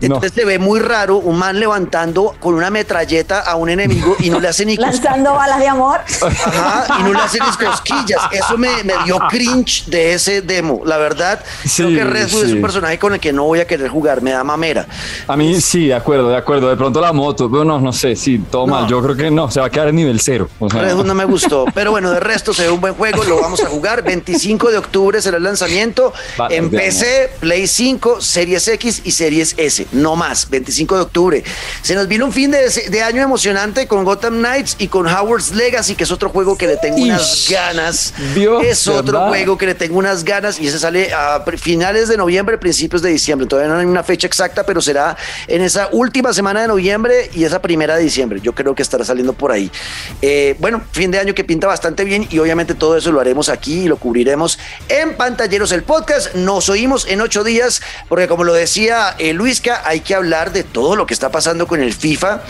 Entonces 0.00 0.32
se 0.32 0.44
ve 0.44 0.58
muy 0.58 0.78
raro 0.78 0.99
un 1.08 1.38
man 1.38 1.58
levantando 1.58 2.34
con 2.38 2.54
una 2.54 2.70
metralleta 2.70 3.40
a 3.40 3.56
un 3.56 3.70
enemigo 3.70 4.16
y 4.18 4.30
no 4.30 4.40
le 4.40 4.48
hace 4.48 4.64
ni 4.64 4.76
Lanzando 4.80 5.34
balas 5.34 5.58
de 5.58 5.68
amor. 5.68 6.00
Ajá, 6.22 6.98
y 6.98 7.02
no 7.02 7.12
le 7.12 7.20
hace 7.20 7.38
ni 7.38 7.66
cosquillas. 7.66 8.20
Eso 8.32 8.58
me, 8.58 8.70
dio 9.04 9.18
cringe 9.30 9.84
de 9.86 10.14
ese 10.14 10.42
demo. 10.42 10.82
La 10.84 10.98
verdad, 10.98 11.42
creo 11.76 11.88
que 11.88 12.04
Red 12.04 12.26
es 12.26 12.34
un 12.34 12.60
personaje 12.60 12.98
con 12.98 13.14
el 13.14 13.20
que 13.20 13.32
no 13.32 13.44
voy 13.44 13.60
a 13.60 13.66
querer 13.66 13.88
jugar, 13.88 14.22
me 14.22 14.32
da 14.32 14.44
mamera. 14.44 14.86
A 15.26 15.36
mí 15.36 15.60
sí, 15.60 15.86
de 15.86 15.94
acuerdo, 15.94 16.28
de 16.28 16.36
acuerdo. 16.36 16.68
De 16.68 16.76
pronto 16.76 17.00
la 17.00 17.12
moto, 17.12 17.50
pero 17.50 17.64
no, 17.64 17.80
no 17.80 17.92
sé, 17.92 18.16
sí, 18.16 18.38
todo 18.50 18.66
mal. 18.66 18.86
Yo 18.86 19.02
creo 19.02 19.16
que 19.16 19.30
no, 19.30 19.50
se 19.50 19.60
va 19.60 19.66
a 19.66 19.70
quedar 19.70 19.88
en 19.88 19.96
nivel 19.96 20.20
cero. 20.20 20.48
Red 20.60 20.94
no 20.96 21.14
me 21.14 21.24
gustó, 21.24 21.66
pero 21.74 21.90
bueno, 21.90 22.10
de 22.10 22.20
resto 22.20 22.52
se 22.52 22.64
ve 22.64 22.70
un 22.70 22.80
buen 22.80 22.94
juego, 22.94 23.24
lo 23.24 23.40
vamos 23.40 23.62
a 23.62 23.66
jugar. 23.66 24.02
25 24.02 24.70
de 24.70 24.78
octubre 24.78 25.22
será 25.22 25.36
el 25.36 25.42
lanzamiento 25.42 26.12
en 26.48 26.70
PC, 26.70 27.30
Play 27.40 27.66
5, 27.66 28.20
Series 28.20 28.68
X 28.68 29.02
y 29.04 29.10
Series 29.10 29.54
S, 29.56 29.86
no 29.92 30.16
más. 30.16 30.48
25 30.50 30.89
de 30.96 31.02
octubre. 31.02 31.44
Se 31.82 31.94
nos 31.94 32.08
vino 32.08 32.24
un 32.24 32.32
fin 32.32 32.50
de, 32.50 33.02
año 33.02 33.22
emocionante 33.22 33.86
con 33.86 34.04
Gotham 34.04 34.38
Knights 34.38 34.76
y 34.78 34.88
con 34.88 35.06
Howard's 35.06 35.52
Legacy, 35.52 35.94
que 35.94 36.04
es 36.04 36.10
otro 36.10 36.28
juego 36.28 36.56
que 36.56 36.66
le 36.66 36.76
tengo 36.76 36.96
unas 36.96 37.48
ganas. 37.50 38.14
es 38.62 38.88
otro 38.88 39.28
juego 39.28 39.56
que 39.58 39.66
le 39.66 39.74
tengo 39.74 39.98
unas 39.98 40.24
ganas 40.24 40.60
y 40.60 40.68
ese 40.68 40.78
sale 40.78 41.12
a 41.12 41.42
finales 41.58 42.08
de 42.08 42.16
noviembre, 42.16 42.58
principios 42.58 43.02
de 43.02 43.10
diciembre. 43.10 43.46
Todavía 43.46 43.72
no 43.72 43.78
hay 43.78 43.86
una 43.86 44.02
fecha 44.02 44.26
exacta, 44.26 44.64
pero 44.64 44.80
será 44.80 45.16
en 45.46 45.62
esa 45.62 45.88
última 45.92 46.32
semana 46.32 46.62
de 46.62 46.68
noviembre 46.68 47.30
y 47.34 47.44
esa 47.44 47.60
primera 47.60 47.96
de 47.96 48.02
diciembre. 48.02 48.40
Yo 48.42 48.54
creo 48.54 48.74
que 48.74 48.82
estará 48.82 49.04
saliendo 49.04 49.32
por 49.32 49.52
ahí. 49.52 49.70
Eh, 50.22 50.56
bueno, 50.58 50.82
fin 50.92 51.10
de 51.10 51.18
año 51.18 51.34
que 51.34 51.44
pinta 51.44 51.66
bastante 51.66 52.04
bien 52.04 52.26
y 52.30 52.38
obviamente 52.38 52.74
todo 52.74 52.96
eso 52.96 53.12
lo 53.12 53.20
haremos 53.20 53.48
aquí 53.48 53.82
y 53.82 53.88
lo 53.88 53.96
cubriremos 53.96 54.58
en 54.88 55.16
Pantalleros 55.16 55.72
el 55.72 55.82
podcast. 55.82 56.34
Nos 56.34 56.68
oímos 56.68 57.06
en 57.06 57.20
ocho 57.20 57.44
días 57.44 57.82
porque 58.08 58.28
como 58.28 58.44
lo 58.44 58.52
decía 58.52 59.14
eh, 59.18 59.32
Luisca, 59.32 59.82
hay 59.84 60.00
que 60.00 60.14
hablar 60.14 60.52
de 60.52 60.62
todo 60.62 60.79
todo 60.80 60.96
lo 60.96 61.06
que 61.06 61.12
está 61.12 61.30
pasando 61.30 61.66
con 61.66 61.82
el 61.82 61.92
FIFA 61.92 62.40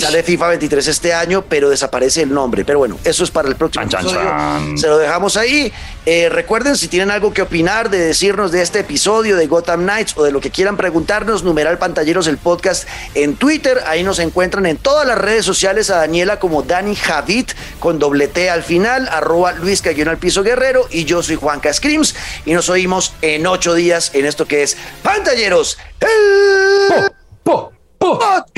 Sale 0.00 0.22
FIFA 0.22 0.48
23 0.48 0.86
este 0.88 1.12
año, 1.12 1.44
pero 1.46 1.68
desaparece 1.68 2.22
el 2.22 2.32
nombre. 2.32 2.64
Pero 2.64 2.78
bueno, 2.78 2.98
eso 3.04 3.24
es 3.24 3.30
para 3.30 3.48
el 3.48 3.56
próximo 3.56 3.84
episodio. 3.84 4.76
Se 4.76 4.88
lo 4.88 4.96
dejamos 4.96 5.36
ahí. 5.36 5.70
Eh, 6.06 6.30
recuerden, 6.30 6.76
si 6.76 6.88
tienen 6.88 7.10
algo 7.10 7.34
que 7.34 7.42
opinar, 7.42 7.90
de 7.90 7.98
decirnos 7.98 8.52
de 8.52 8.62
este 8.62 8.80
episodio 8.80 9.36
de 9.36 9.46
Gotham 9.46 9.82
Knights 9.82 10.16
o 10.16 10.24
de 10.24 10.32
lo 10.32 10.40
que 10.40 10.50
quieran 10.50 10.78
preguntarnos, 10.78 11.42
numeral 11.42 11.76
pantalleros 11.76 12.26
el 12.26 12.38
podcast 12.38 12.88
en 13.14 13.36
Twitter. 13.36 13.82
Ahí 13.86 14.02
nos 14.02 14.18
encuentran 14.18 14.64
en 14.64 14.78
todas 14.78 15.06
las 15.06 15.18
redes 15.18 15.44
sociales 15.44 15.90
a 15.90 15.96
Daniela 15.98 16.38
como 16.38 16.62
Dani 16.62 16.94
Javid 16.94 17.48
con 17.78 17.98
doble 17.98 18.28
T 18.28 18.48
al 18.48 18.62
final, 18.62 19.08
arroba 19.08 19.52
Luis 19.52 19.82
Cayón 19.82 20.08
al 20.08 20.16
piso 20.16 20.42
guerrero 20.42 20.86
y 20.90 21.04
yo 21.04 21.22
soy 21.22 21.36
Juanca 21.36 21.72
Screams 21.72 22.14
y 22.46 22.52
nos 22.52 22.70
oímos 22.70 23.12
en 23.20 23.46
ocho 23.46 23.74
días 23.74 24.12
en 24.14 24.24
esto 24.24 24.46
que 24.46 24.62
es 24.62 24.76
Pantalleros. 25.02 25.76
El... 26.00 27.25
Podcast. 27.46 28.56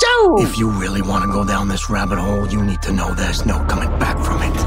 Ciao. 0.00 0.36
If 0.38 0.58
you 0.58 0.68
really 0.68 1.00
want 1.00 1.24
to 1.24 1.30
go 1.30 1.44
down 1.44 1.68
this 1.68 1.88
rabbit 1.88 2.18
hole, 2.18 2.48
you 2.48 2.60
need 2.62 2.82
to 2.82 2.92
know 2.92 3.14
there's 3.14 3.46
no 3.46 3.64
coming 3.66 3.90
back 4.00 4.18
from 4.24 4.42
it. 4.42 4.63